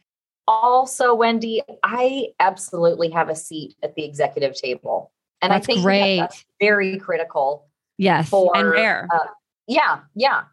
also, 0.48 1.13
Wendy, 1.13 1.62
I 1.84 2.28
absolutely 2.39 3.10
have 3.10 3.30
a 3.30 3.36
seat 3.36 3.76
at 3.84 3.96
the 3.96 4.06
executive 4.06 4.56
table. 4.56 5.12
And 5.41 5.52
that's 5.52 5.65
I 5.65 5.74
think 5.74 5.84
great. 5.84 6.17
That 6.17 6.30
that's 6.30 6.46
very 6.60 6.98
critical. 6.98 7.67
Yes. 7.98 8.30
For, 8.30 8.56
and 8.56 8.70
rare. 8.70 9.08
Uh, 9.13 9.26
yeah. 9.67 10.00
Yeah. 10.15 10.43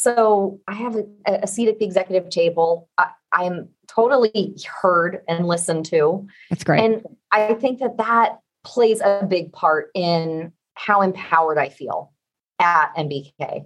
So 0.00 0.60
I 0.68 0.74
have 0.74 0.94
a, 0.94 1.04
a, 1.26 1.46
seat 1.48 1.66
at 1.66 1.80
the 1.80 1.84
executive 1.84 2.30
table. 2.30 2.88
I, 2.98 3.08
I'm 3.32 3.70
totally 3.88 4.56
heard 4.80 5.22
and 5.26 5.44
listened 5.48 5.86
to. 5.86 6.24
That's 6.50 6.62
great. 6.62 6.84
And 6.84 7.02
I 7.32 7.54
think 7.54 7.80
that 7.80 7.96
that 7.96 8.38
plays 8.64 9.00
a 9.00 9.26
big 9.28 9.52
part 9.52 9.90
in 9.96 10.52
how 10.74 11.02
empowered 11.02 11.58
I 11.58 11.68
feel 11.68 12.12
at 12.60 12.94
MBK. 12.96 13.64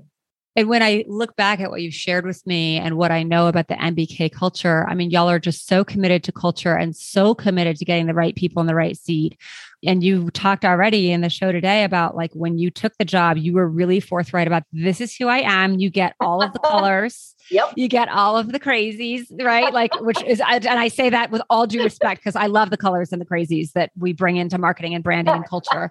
And 0.54 0.68
when 0.68 0.82
I 0.82 1.04
look 1.08 1.34
back 1.34 1.60
at 1.60 1.70
what 1.70 1.80
you've 1.80 1.94
shared 1.94 2.26
with 2.26 2.46
me 2.46 2.76
and 2.76 2.98
what 2.98 3.10
I 3.10 3.22
know 3.22 3.46
about 3.46 3.68
the 3.68 3.74
MBK 3.74 4.30
culture, 4.30 4.86
I 4.86 4.94
mean, 4.94 5.10
y'all 5.10 5.30
are 5.30 5.38
just 5.38 5.66
so 5.66 5.82
committed 5.82 6.22
to 6.24 6.32
culture 6.32 6.74
and 6.74 6.94
so 6.94 7.34
committed 7.34 7.76
to 7.78 7.84
getting 7.86 8.06
the 8.06 8.14
right 8.14 8.34
people 8.34 8.60
in 8.60 8.66
the 8.66 8.74
right 8.74 8.96
seat. 8.96 9.38
And 9.84 10.04
you 10.04 10.30
talked 10.30 10.64
already 10.64 11.10
in 11.10 11.22
the 11.22 11.30
show 11.30 11.52
today 11.52 11.84
about 11.84 12.16
like 12.16 12.32
when 12.34 12.58
you 12.58 12.70
took 12.70 12.92
the 12.98 13.04
job, 13.04 13.38
you 13.38 13.54
were 13.54 13.66
really 13.66 13.98
forthright 13.98 14.46
about 14.46 14.64
this 14.72 15.00
is 15.00 15.16
who 15.16 15.28
I 15.28 15.38
am. 15.38 15.78
You 15.78 15.88
get 15.88 16.14
all 16.20 16.42
of 16.42 16.52
the 16.52 16.58
colors. 16.64 17.34
Yep. 17.52 17.74
You 17.76 17.88
get 17.88 18.08
all 18.08 18.36
of 18.36 18.50
the 18.50 18.58
crazies, 18.58 19.26
right? 19.42 19.72
Like, 19.72 20.00
which 20.00 20.22
is, 20.24 20.40
and 20.40 20.66
I 20.66 20.88
say 20.88 21.10
that 21.10 21.30
with 21.30 21.42
all 21.50 21.66
due 21.66 21.82
respect 21.82 22.22
because 22.22 22.36
I 22.36 22.46
love 22.46 22.70
the 22.70 22.76
colors 22.76 23.12
and 23.12 23.20
the 23.20 23.26
crazies 23.26 23.72
that 23.72 23.92
we 23.96 24.12
bring 24.12 24.36
into 24.36 24.58
marketing 24.58 24.94
and 24.94 25.04
branding 25.04 25.34
and 25.34 25.48
culture 25.48 25.90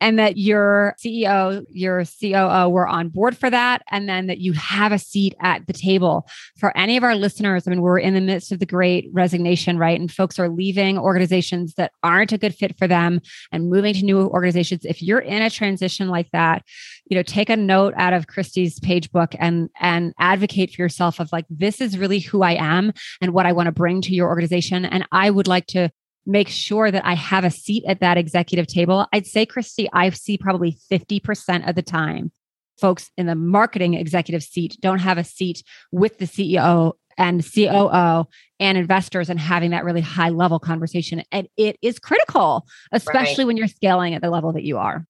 and 0.00 0.18
that 0.18 0.36
your 0.36 0.94
CEO, 1.02 1.64
your 1.70 2.04
COO 2.04 2.68
were 2.68 2.86
on 2.86 3.08
board 3.08 3.36
for 3.36 3.48
that, 3.48 3.82
and 3.90 4.08
then 4.08 4.26
that 4.26 4.38
you 4.38 4.52
have 4.52 4.92
a 4.92 4.98
seat 4.98 5.34
at 5.40 5.66
the 5.66 5.72
table. 5.72 6.28
For 6.58 6.76
any 6.76 6.96
of 6.96 7.04
our 7.04 7.14
listeners, 7.14 7.66
I 7.66 7.70
mean, 7.70 7.80
we're 7.80 7.98
in 7.98 8.14
the 8.14 8.20
midst 8.20 8.52
of 8.52 8.58
the 8.58 8.66
great 8.66 9.08
resignation, 9.12 9.78
right? 9.78 9.98
And 9.98 10.12
folks 10.12 10.38
are 10.38 10.48
leaving 10.48 10.98
organizations 10.98 11.74
that 11.74 11.92
aren't 12.02 12.32
a 12.32 12.38
good 12.38 12.54
fit 12.54 12.76
for 12.76 12.86
them 12.86 13.20
and 13.52 13.70
moving 13.70 13.94
to 13.94 14.04
new 14.04 14.26
organizations. 14.26 14.84
If 14.84 15.02
you're 15.02 15.20
in 15.20 15.42
a 15.42 15.50
transition 15.50 16.08
like 16.08 16.30
that, 16.32 16.62
you 17.08 17.16
know, 17.16 17.22
take 17.22 17.48
a 17.48 17.56
note 17.56 17.94
out 17.96 18.12
of 18.12 18.26
Christy's 18.26 18.78
page 18.80 19.10
book 19.12 19.34
and 19.38 19.70
and 19.80 20.12
advocate 20.18 20.74
for 20.74 20.88
yourself 20.96 21.20
of 21.20 21.30
like, 21.32 21.46
this 21.50 21.80
is 21.80 21.98
really 21.98 22.20
who 22.20 22.42
I 22.42 22.52
am 22.52 22.92
and 23.20 23.32
what 23.32 23.46
I 23.46 23.52
want 23.52 23.66
to 23.66 23.72
bring 23.72 24.00
to 24.02 24.14
your 24.14 24.28
organization. 24.28 24.84
And 24.84 25.06
I 25.12 25.30
would 25.30 25.46
like 25.46 25.66
to 25.68 25.90
make 26.24 26.48
sure 26.48 26.90
that 26.90 27.04
I 27.04 27.14
have 27.14 27.44
a 27.44 27.50
seat 27.50 27.84
at 27.86 28.00
that 28.00 28.16
executive 28.16 28.66
table. 28.66 29.06
I'd 29.12 29.26
say, 29.26 29.46
Christy, 29.46 29.88
I 29.92 30.10
see 30.10 30.38
probably 30.38 30.76
50% 30.90 31.68
of 31.68 31.74
the 31.74 31.82
time 31.82 32.32
folks 32.78 33.10
in 33.16 33.26
the 33.26 33.34
marketing 33.34 33.94
executive 33.94 34.42
seat 34.42 34.76
don't 34.80 34.98
have 34.98 35.18
a 35.18 35.24
seat 35.24 35.62
with 35.92 36.18
the 36.18 36.26
CEO 36.26 36.92
and 37.16 37.42
COO 37.42 38.26
and 38.60 38.76
investors 38.76 39.30
and 39.30 39.40
having 39.40 39.70
that 39.70 39.84
really 39.84 40.02
high 40.02 40.28
level 40.28 40.58
conversation. 40.58 41.22
And 41.32 41.48
it 41.56 41.78
is 41.80 41.98
critical, 41.98 42.66
especially 42.92 43.44
right. 43.44 43.46
when 43.46 43.56
you're 43.56 43.68
scaling 43.68 44.14
at 44.14 44.20
the 44.20 44.28
level 44.28 44.52
that 44.52 44.64
you 44.64 44.76
are. 44.76 45.06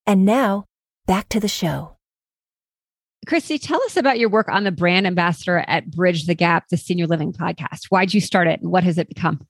And 0.06 0.24
now, 0.24 0.64
back 1.06 1.28
to 1.28 1.40
the 1.40 1.48
show. 1.48 1.96
Christy, 3.26 3.58
tell 3.58 3.82
us 3.82 3.96
about 3.96 4.18
your 4.18 4.30
work 4.30 4.48
on 4.48 4.64
the 4.64 4.72
brand 4.72 5.06
ambassador 5.06 5.58
at 5.68 5.90
Bridge 5.90 6.26
the 6.26 6.34
Gap, 6.34 6.64
the 6.70 6.76
senior 6.76 7.06
living 7.06 7.32
podcast. 7.32 7.86
Why'd 7.90 8.14
you 8.14 8.20
start 8.20 8.48
it 8.48 8.60
and 8.60 8.72
what 8.72 8.84
has 8.84 8.96
it 8.96 9.08
become? 9.08 9.46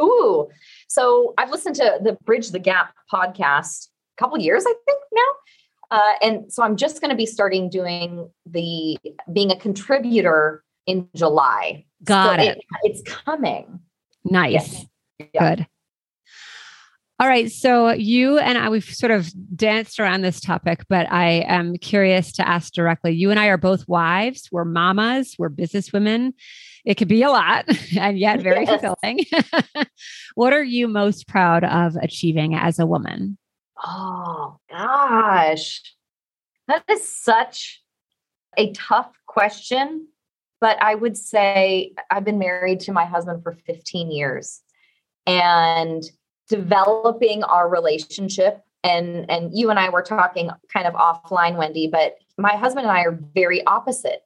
Ooh, 0.00 0.48
so 0.88 1.34
I've 1.38 1.50
listened 1.50 1.76
to 1.76 1.98
the 2.02 2.14
Bridge 2.24 2.50
the 2.50 2.58
Gap 2.58 2.94
podcast 3.12 3.88
a 4.16 4.22
couple 4.22 4.38
years, 4.38 4.64
I 4.66 4.74
think 4.86 4.98
now. 5.12 5.22
Uh, 5.90 6.12
and 6.22 6.52
so 6.52 6.62
I'm 6.62 6.76
just 6.76 7.00
going 7.00 7.10
to 7.10 7.16
be 7.16 7.26
starting 7.26 7.68
doing 7.68 8.28
the 8.46 8.98
being 9.32 9.50
a 9.50 9.56
contributor 9.56 10.64
in 10.86 11.08
July. 11.14 11.84
Got 12.02 12.40
so 12.40 12.44
it. 12.44 12.58
it. 12.58 12.64
It's 12.82 13.02
coming. 13.02 13.80
Nice. 14.24 14.84
Yeah. 15.32 15.56
Good. 15.56 15.66
All 17.20 17.28
right. 17.28 17.50
So 17.50 17.90
you 17.92 18.38
and 18.38 18.58
I, 18.58 18.68
we've 18.70 18.84
sort 18.84 19.12
of 19.12 19.30
danced 19.56 20.00
around 20.00 20.22
this 20.22 20.40
topic, 20.40 20.84
but 20.88 21.10
I 21.12 21.44
am 21.46 21.76
curious 21.76 22.32
to 22.32 22.48
ask 22.48 22.72
directly. 22.72 23.12
You 23.12 23.30
and 23.30 23.38
I 23.38 23.46
are 23.46 23.56
both 23.56 23.86
wives, 23.86 24.48
we're 24.50 24.64
mamas, 24.64 25.36
we're 25.38 25.50
businesswomen. 25.50 26.32
It 26.84 26.94
could 26.96 27.08
be 27.08 27.22
a 27.22 27.30
lot 27.30 27.64
and 27.98 28.18
yet 28.18 28.42
very 28.42 28.64
Yes. 28.66 28.80
fulfilling. 28.80 29.24
what 30.34 30.52
are 30.52 30.62
you 30.62 30.88
most 30.88 31.26
proud 31.26 31.64
of 31.64 31.96
achieving 31.96 32.54
as 32.54 32.78
a 32.78 32.86
woman? 32.86 33.38
Oh 33.82 34.58
gosh, 34.70 35.82
that 36.68 36.84
is 36.88 37.08
such 37.08 37.82
a 38.56 38.72
tough 38.72 39.10
question. 39.26 40.08
But 40.60 40.82
I 40.82 40.94
would 40.94 41.16
say 41.16 41.92
I've 42.10 42.24
been 42.24 42.38
married 42.38 42.80
to 42.80 42.92
my 42.92 43.04
husband 43.04 43.42
for 43.42 43.52
15 43.66 44.10
years 44.10 44.62
and 45.26 46.02
developing 46.48 47.42
our 47.44 47.68
relationship. 47.68 48.62
And, 48.82 49.30
and 49.30 49.50
you 49.52 49.70
and 49.70 49.78
I 49.78 49.88
were 49.90 50.02
talking 50.02 50.50
kind 50.72 50.86
of 50.86 50.94
offline, 50.94 51.56
Wendy, 51.56 51.88
but 51.90 52.16
my 52.38 52.52
husband 52.52 52.86
and 52.86 52.96
I 52.96 53.02
are 53.02 53.18
very 53.34 53.66
opposite. 53.66 54.22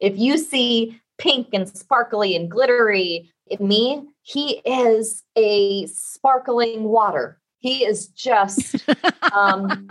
If 0.00 0.18
you 0.18 0.38
see 0.38 1.00
pink 1.20 1.48
and 1.52 1.68
sparkly 1.68 2.34
and 2.34 2.50
glittery 2.50 3.30
in 3.46 3.68
me, 3.68 4.02
he 4.22 4.60
is 4.64 5.22
a 5.36 5.86
sparkling 5.86 6.84
water. 6.84 7.38
He 7.58 7.84
is 7.84 8.08
just 8.08 8.76
um, 9.32 9.88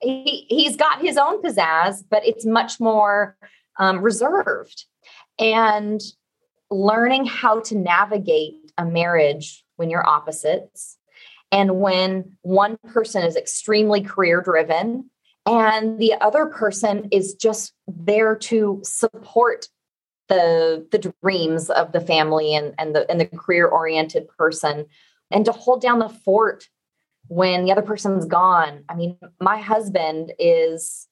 he 0.00 0.46
he's 0.48 0.76
got 0.76 1.00
his 1.00 1.16
own 1.16 1.42
pizzazz, 1.42 2.04
but 2.08 2.26
it's 2.26 2.44
much 2.44 2.78
more 2.78 3.36
um, 3.78 4.02
reserved. 4.02 4.84
And 5.38 6.00
learning 6.70 7.26
how 7.26 7.60
to 7.60 7.76
navigate 7.76 8.54
a 8.76 8.84
marriage 8.84 9.64
when 9.76 9.90
you're 9.90 10.06
opposites, 10.06 10.98
and 11.50 11.80
when 11.80 12.36
one 12.42 12.76
person 12.88 13.22
is 13.22 13.36
extremely 13.36 14.02
career 14.02 14.42
driven, 14.42 15.08
and 15.46 15.98
the 15.98 16.14
other 16.20 16.46
person 16.46 17.08
is 17.10 17.34
just 17.34 17.72
there 17.86 18.36
to 18.36 18.80
support 18.84 19.68
the 20.32 20.86
the 20.90 21.12
dreams 21.22 21.68
of 21.68 21.92
the 21.92 22.00
family 22.00 22.54
and 22.54 22.74
and 22.78 22.94
the 22.94 23.08
and 23.10 23.20
the 23.20 23.26
career 23.26 23.66
oriented 23.66 24.28
person, 24.28 24.86
and 25.30 25.44
to 25.44 25.52
hold 25.52 25.82
down 25.82 25.98
the 25.98 26.08
fort 26.08 26.68
when 27.28 27.64
the 27.64 27.72
other 27.72 27.82
person's 27.82 28.24
gone. 28.24 28.84
I 28.88 28.94
mean, 28.94 29.18
my 29.40 29.58
husband 29.58 30.32
is 30.38 31.06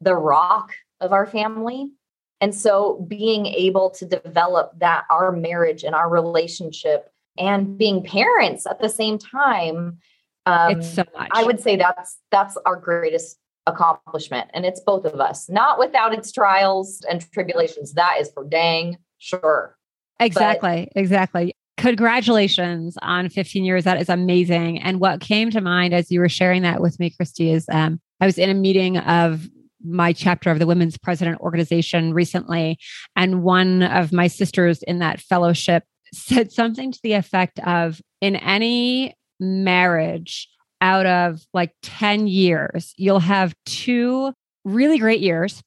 the 0.00 0.14
rock 0.14 0.72
of 1.00 1.12
our 1.12 1.26
family. 1.26 1.92
And 2.40 2.54
so 2.54 3.04
being 3.08 3.46
able 3.46 3.90
to 3.90 4.04
develop 4.04 4.72
that, 4.78 5.04
our 5.10 5.32
marriage 5.32 5.84
and 5.84 5.94
our 5.94 6.08
relationship 6.08 7.10
and 7.38 7.78
being 7.78 8.02
parents 8.02 8.66
at 8.66 8.80
the 8.80 8.88
same 8.88 9.18
time, 9.18 9.98
um, 10.44 10.72
it's 10.72 10.94
so 10.94 11.04
much. 11.16 11.30
I 11.32 11.44
would 11.44 11.60
say 11.60 11.76
that's 11.76 12.18
that's 12.30 12.56
our 12.66 12.76
greatest 12.76 13.38
accomplishment. 13.66 14.50
And 14.54 14.64
it's 14.64 14.80
both 14.80 15.04
of 15.04 15.20
us, 15.20 15.48
not 15.48 15.78
without 15.78 16.12
its 16.12 16.32
trials 16.32 17.02
and 17.10 17.24
tribulations. 17.32 17.92
That 17.94 18.16
is 18.20 18.30
for 18.32 18.44
dang 18.44 18.98
sure. 19.18 19.76
Exactly. 20.20 20.88
exactly. 20.96 21.54
Congratulations 21.76 22.96
on 23.02 23.28
15 23.28 23.64
years. 23.64 23.84
That 23.84 24.00
is 24.00 24.08
amazing. 24.08 24.80
And 24.80 24.98
what 24.98 25.20
came 25.20 25.50
to 25.50 25.60
mind 25.60 25.92
as 25.92 26.10
you 26.10 26.20
were 26.20 26.28
sharing 26.28 26.62
that 26.62 26.80
with 26.80 26.98
me, 26.98 27.10
Christy, 27.10 27.52
is 27.52 27.66
um, 27.70 28.00
I 28.20 28.26
was 28.26 28.38
in 28.38 28.48
a 28.48 28.54
meeting 28.54 28.96
of 28.98 29.46
my 29.84 30.12
chapter 30.12 30.50
of 30.50 30.58
the 30.58 30.66
Women's 30.66 30.96
President 30.96 31.38
Organization 31.40 32.14
recently. 32.14 32.78
And 33.14 33.42
one 33.42 33.82
of 33.82 34.12
my 34.12 34.26
sisters 34.26 34.82
in 34.84 35.00
that 35.00 35.20
fellowship 35.20 35.84
said 36.14 36.50
something 36.50 36.92
to 36.92 37.00
the 37.02 37.12
effect 37.12 37.58
of 37.60 38.00
in 38.20 38.36
any 38.36 39.14
marriage 39.38 40.48
out 40.86 41.06
of 41.06 41.44
like 41.52 41.72
10 41.82 42.28
years, 42.28 42.94
you'll 42.96 43.18
have 43.18 43.56
two 43.64 44.32
really 44.64 44.98
great 44.98 45.20
years. 45.20 45.60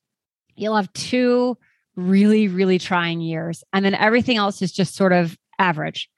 You'll 0.56 0.78
have 0.78 0.92
two 0.94 1.58
really, 1.98 2.48
really 2.48 2.80
trying 2.80 3.20
years. 3.20 3.62
And 3.74 3.84
then 3.84 3.96
everything 3.96 4.38
else 4.38 4.62
is 4.62 4.72
just 4.72 4.96
sort 4.96 5.12
of 5.12 5.38
average. 5.60 6.10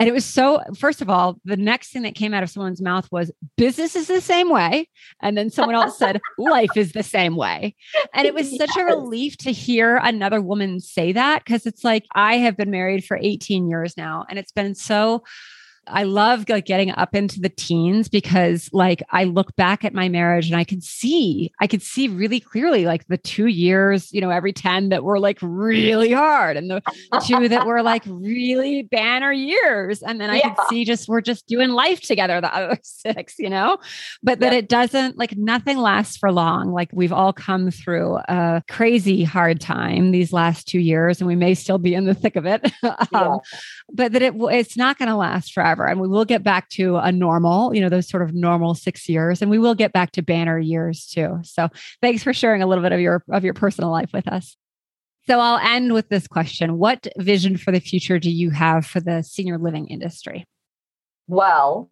And 0.00 0.08
it 0.08 0.12
was 0.12 0.24
so, 0.24 0.60
first 0.76 1.00
of 1.00 1.08
all, 1.08 1.38
the 1.44 1.56
next 1.56 1.92
thing 1.92 2.02
that 2.02 2.16
came 2.16 2.34
out 2.34 2.42
of 2.42 2.50
someone's 2.50 2.82
mouth 2.82 3.06
was 3.12 3.30
business 3.56 3.94
is 3.94 4.08
the 4.08 4.20
same 4.20 4.50
way. 4.50 4.88
And 5.20 5.38
then 5.38 5.48
someone 5.48 5.76
else 5.76 5.96
said 5.96 6.20
life 6.36 6.76
is 6.76 6.90
the 6.90 7.04
same 7.04 7.36
way. 7.36 7.76
And 8.12 8.26
it 8.26 8.34
was 8.34 8.56
such 8.56 8.76
a 8.76 8.84
relief 8.84 9.36
to 9.38 9.52
hear 9.52 9.98
another 9.98 10.40
woman 10.40 10.80
say 10.80 11.12
that 11.12 11.44
because 11.44 11.64
it's 11.66 11.84
like 11.84 12.06
I 12.16 12.38
have 12.38 12.56
been 12.56 12.72
married 12.72 13.04
for 13.04 13.16
18 13.22 13.68
years 13.68 13.96
now 13.96 14.24
and 14.28 14.36
it's 14.40 14.50
been 14.50 14.74
so 14.74 15.22
I 15.88 16.04
love 16.04 16.48
like 16.48 16.64
getting 16.64 16.90
up 16.92 17.14
into 17.14 17.40
the 17.40 17.48
teens 17.48 18.08
because 18.08 18.70
like 18.72 19.02
I 19.10 19.24
look 19.24 19.56
back 19.56 19.84
at 19.84 19.92
my 19.92 20.08
marriage 20.08 20.46
and 20.46 20.54
I 20.56 20.62
can 20.62 20.80
see, 20.80 21.50
I 21.60 21.66
could 21.66 21.82
see 21.82 22.06
really 22.06 22.38
clearly 22.38 22.84
like 22.84 23.04
the 23.08 23.16
two 23.18 23.46
years, 23.46 24.12
you 24.12 24.20
know, 24.20 24.30
every 24.30 24.52
10 24.52 24.90
that 24.90 25.02
were 25.02 25.18
like 25.18 25.38
really 25.42 26.12
hard 26.12 26.56
and 26.56 26.70
the 26.70 26.82
two 27.26 27.48
that 27.48 27.66
were 27.66 27.82
like 27.82 28.04
really 28.06 28.82
banner 28.84 29.32
years. 29.32 30.02
And 30.04 30.20
then 30.20 30.30
I 30.30 30.36
Yeah. 30.36 30.50
could 30.54 30.66
see 30.68 30.84
just 30.84 31.08
we're 31.08 31.20
just 31.20 31.48
doing 31.48 31.70
life 31.70 32.00
together 32.00 32.40
the 32.40 32.54
other 32.54 32.78
six, 32.84 33.34
you 33.38 33.50
know, 33.50 33.78
but 34.22 34.38
that 34.38 34.52
Yep. 34.52 34.62
it 34.62 34.68
doesn't 34.68 35.18
like 35.18 35.36
nothing 35.36 35.78
lasts 35.78 36.16
for 36.16 36.30
long. 36.30 36.70
Like 36.72 36.90
we've 36.92 37.12
all 37.12 37.32
come 37.32 37.72
through 37.72 38.18
a 38.28 38.62
crazy 38.70 39.24
hard 39.24 39.60
time 39.60 40.12
these 40.12 40.32
last 40.32 40.68
two 40.68 40.78
years 40.78 41.20
and 41.20 41.26
we 41.26 41.34
may 41.34 41.54
still 41.54 41.78
be 41.78 41.92
in 41.92 42.04
the 42.04 42.14
thick 42.14 42.36
of 42.36 42.46
it. 42.46 42.70
um, 43.12 43.40
but 43.92 44.12
that 44.12 44.22
it 44.22 44.34
it's 44.38 44.76
not 44.76 44.96
going 44.96 45.08
to 45.08 45.16
last 45.16 45.52
forever 45.52 45.71
and 45.80 46.00
we 46.00 46.08
will 46.08 46.24
get 46.24 46.42
back 46.42 46.68
to 46.70 46.96
a 46.96 47.10
normal 47.10 47.74
you 47.74 47.80
know 47.80 47.88
those 47.88 48.08
sort 48.08 48.22
of 48.22 48.34
normal 48.34 48.74
six 48.74 49.08
years 49.08 49.42
and 49.42 49.50
we 49.50 49.58
will 49.58 49.74
get 49.74 49.92
back 49.92 50.12
to 50.12 50.22
banner 50.22 50.58
years 50.58 51.06
too. 51.06 51.38
So 51.42 51.68
thanks 52.00 52.22
for 52.22 52.32
sharing 52.32 52.62
a 52.62 52.66
little 52.66 52.82
bit 52.82 52.92
of 52.92 53.00
your 53.00 53.24
of 53.30 53.44
your 53.44 53.54
personal 53.54 53.90
life 53.90 54.10
with 54.12 54.28
us. 54.28 54.56
So 55.26 55.38
i'll 55.38 55.58
end 55.58 55.92
with 55.92 56.08
this 56.08 56.26
question. 56.26 56.78
What 56.78 57.06
vision 57.18 57.56
for 57.56 57.72
the 57.72 57.80
future 57.80 58.18
do 58.18 58.30
you 58.30 58.50
have 58.50 58.86
for 58.86 59.00
the 59.00 59.22
senior 59.22 59.58
living 59.58 59.88
industry? 59.88 60.44
Well, 61.28 61.88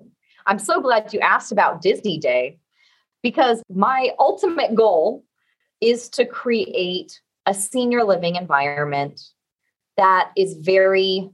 I'm 0.46 0.59
so 0.59 0.80
glad 0.80 1.12
you 1.12 1.20
asked 1.20 1.52
about 1.52 1.82
Disney 1.82 2.18
Day 2.18 2.59
because 3.22 3.62
my 3.70 4.11
ultimate 4.18 4.74
goal 4.74 5.24
is 5.80 6.09
to 6.11 6.26
create 6.26 7.20
a 7.46 7.54
senior 7.54 8.04
living 8.04 8.36
environment 8.36 9.20
that 9.96 10.30
is 10.36 10.54
very 10.54 11.30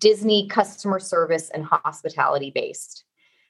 Disney 0.00 0.48
customer 0.48 0.98
service 0.98 1.50
and 1.50 1.64
hospitality 1.64 2.50
based. 2.52 3.04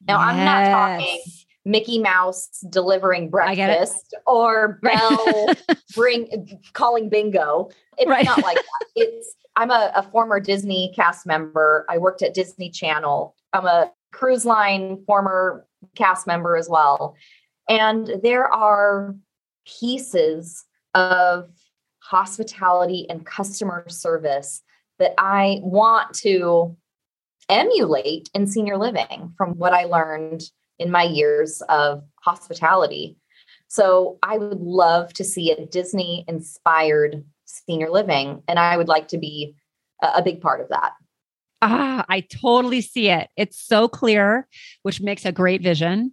Now, 0.07 0.19
I'm 0.19 0.45
not 0.45 0.67
talking 0.71 1.21
Mickey 1.65 1.99
Mouse 1.99 2.61
delivering 2.71 3.31
I 3.43 3.55
get 3.55 3.71
it. 3.71 3.79
breakfast 3.79 4.15
or. 4.27 4.79
Belle 4.83 5.47
bring 5.95 6.59
calling 6.73 7.09
bingo. 7.09 7.71
It's 7.99 8.09
Right. 8.09 8.25
not 8.25 8.43
like 8.43 8.57
that. 8.57 8.87
It's 8.97 9.35
I'm 9.57 9.71
a, 9.71 9.93
a 9.95 10.03
former 10.03 10.41
Disney 10.41 10.93
cast 10.97 11.27
member. 11.27 11.85
I 11.89 11.99
worked 11.99 12.23
at 12.23 12.35
Disney 12.35 12.71
Channel 12.71 13.35
I'm 13.53 13.67
a 13.67 13.91
cruise 14.13 14.45
line 14.45 15.03
former 15.07 15.67
cast 15.97 16.27
member 16.27 16.57
as 16.57 16.69
well. 16.69 17.17
And 17.69 18.11
there 18.23 18.53
are 18.53 19.15
pieces 19.67 20.65
of 20.95 21.51
hospitality 21.99 23.07
and 23.09 23.25
customer 23.27 23.85
service 23.89 24.63
that 25.01 25.15
I 25.19 25.59
want 25.63 26.15
to 26.19 26.77
emulate 27.49 28.31
in 28.33 28.47
senior 28.47 28.77
living 28.77 29.35
from 29.37 29.59
what 29.59 29.73
I 29.73 29.85
learned 29.85 30.43
in 30.79 30.91
my 30.91 31.03
years 31.03 31.63
of 31.69 32.05
hospitality. 32.23 33.17
So 33.69 34.19
I 34.23 34.39
would 34.39 34.61
love 34.61 35.13
to 35.15 35.25
see 35.25 35.51
a 35.51 35.67
Disney 35.67 36.25
inspired 36.29 37.25
senior 37.45 37.91
living, 37.91 38.43
and 38.47 38.59
I 38.59 38.77
would 38.77 38.89
like 38.89 39.09
to 39.09 39.19
be 39.19 39.57
a, 40.03 40.23
big 40.23 40.41
part 40.41 40.61
of 40.61 40.69
that. 40.69 40.93
Ah, 41.63 42.05
I 42.09 42.21
totally 42.21 42.81
see 42.81 43.11
it. 43.11 43.29
It's 43.37 43.61
so 43.61 43.89
clear, 43.89 44.47
which 44.83 45.01
makes 45.01 45.25
a 45.25 45.33
great 45.33 45.63
vision. 45.63 46.13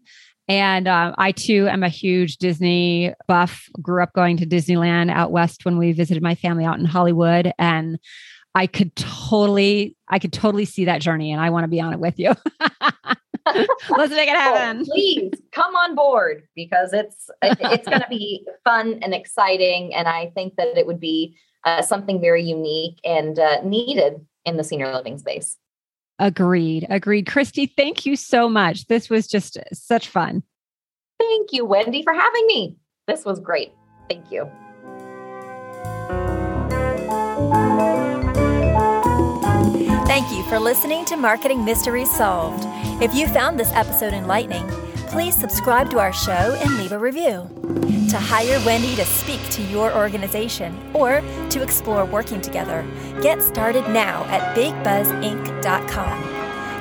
And 0.49 0.88
um, 0.88 1.13
I 1.17 1.31
too 1.31 1.67
am 1.67 1.83
a 1.83 1.89
huge 1.89 2.38
Disney 2.38 3.13
buff. 3.27 3.69
Grew 3.81 4.01
up 4.01 4.13
going 4.13 4.38
to 4.38 4.45
Disneyland 4.45 5.11
out 5.11 5.31
west 5.31 5.65
when 5.65 5.77
we 5.77 5.91
visited 5.91 6.23
my 6.23 6.35
family 6.35 6.65
out 6.65 6.79
in 6.79 6.85
Hollywood, 6.85 7.51
and 7.57 7.97
I 8.58 8.66
could 8.66 8.95
totally, 8.95 9.95
I 10.08 10.18
could 10.18 10.34
totally 10.34 10.66
see 10.66 10.86
that 10.86 10.99
journey, 10.99 11.32
and 11.32 11.39
I 11.39 11.51
want 11.51 11.66
to 11.66 11.68
be 11.68 11.80
on 11.80 11.93
it 11.93 11.99
with 11.99 12.18
you. 12.18 12.30
Let's 13.45 14.12
make 14.12 14.28
it 14.28 14.36
oh, 14.36 14.39
happen. 14.39 14.84
Please 14.84 15.32
come 15.51 15.76
on 15.76 15.93
board 15.93 16.41
because 16.55 16.91
it's 16.91 17.30
it's 17.43 17.88
going 17.88 18.01
to 18.01 18.08
be 18.10 18.43
fun 18.64 18.97
and 19.03 19.14
exciting, 19.14 19.93
and 19.93 20.08
I 20.08 20.32
think 20.34 20.55
that 20.55 20.76
it 20.76 20.88
would 20.88 20.99
be 20.99 21.38
uh, 21.66 21.84
something 21.84 22.20
very 22.20 22.41
unique 22.41 22.99
and 23.03 23.38
uh, 23.38 23.62
needed 23.64 24.26
in 24.43 24.58
the 24.58 24.64
senior 24.64 24.91
living 24.91 25.20
space. 25.20 25.55
Agreed. 26.18 26.88
Agreed. 26.89 27.28
Christy, 27.28 27.68
thank 27.68 28.08
you 28.08 28.16
so 28.16 28.49
much. 28.49 28.88
This 28.88 29.08
was 29.08 29.28
just 29.28 29.60
such 29.72 30.08
fun. 30.08 30.41
Thank 31.20 31.53
you, 31.53 31.64
Wendy, 31.64 32.01
for 32.01 32.14
having 32.14 32.47
me. 32.47 32.76
This 33.05 33.24
was 33.24 33.39
great. 33.39 33.72
Thank 34.10 34.32
you. 34.32 34.49
Thank 40.20 40.34
you 40.36 40.41
for 40.45 40.57
listening 40.57 41.05
to 41.05 41.15
Marketing 41.15 41.63
Mysteries 41.63 42.09
Solved. 42.09 42.63
If 43.03 43.13
you 43.13 43.28
found 43.28 43.59
this 43.59 43.72
episode 43.74 44.13
enlightening, 44.13 44.68
please 45.09 45.36
subscribe 45.36 45.91
to 45.91 45.99
our 45.99 46.11
show 46.11 46.57
and 46.59 46.76
leave 46.76 46.91
a 46.91 46.97
review. 46.97 47.47
To 48.09 48.18
hire 48.18 48.59
Wendy 48.65 48.95
to 48.95 49.05
speak 49.05 49.47
to 49.51 49.61
your 49.61 49.95
organization 49.95 50.76
or 50.95 51.22
to 51.51 51.61
explore 51.61 52.03
working 52.03 52.41
together, 52.41 52.84
get 53.22 53.43
started 53.43 53.88
now 53.89 54.24
at 54.24 54.57
bigbuzzinc.com. 54.57 56.22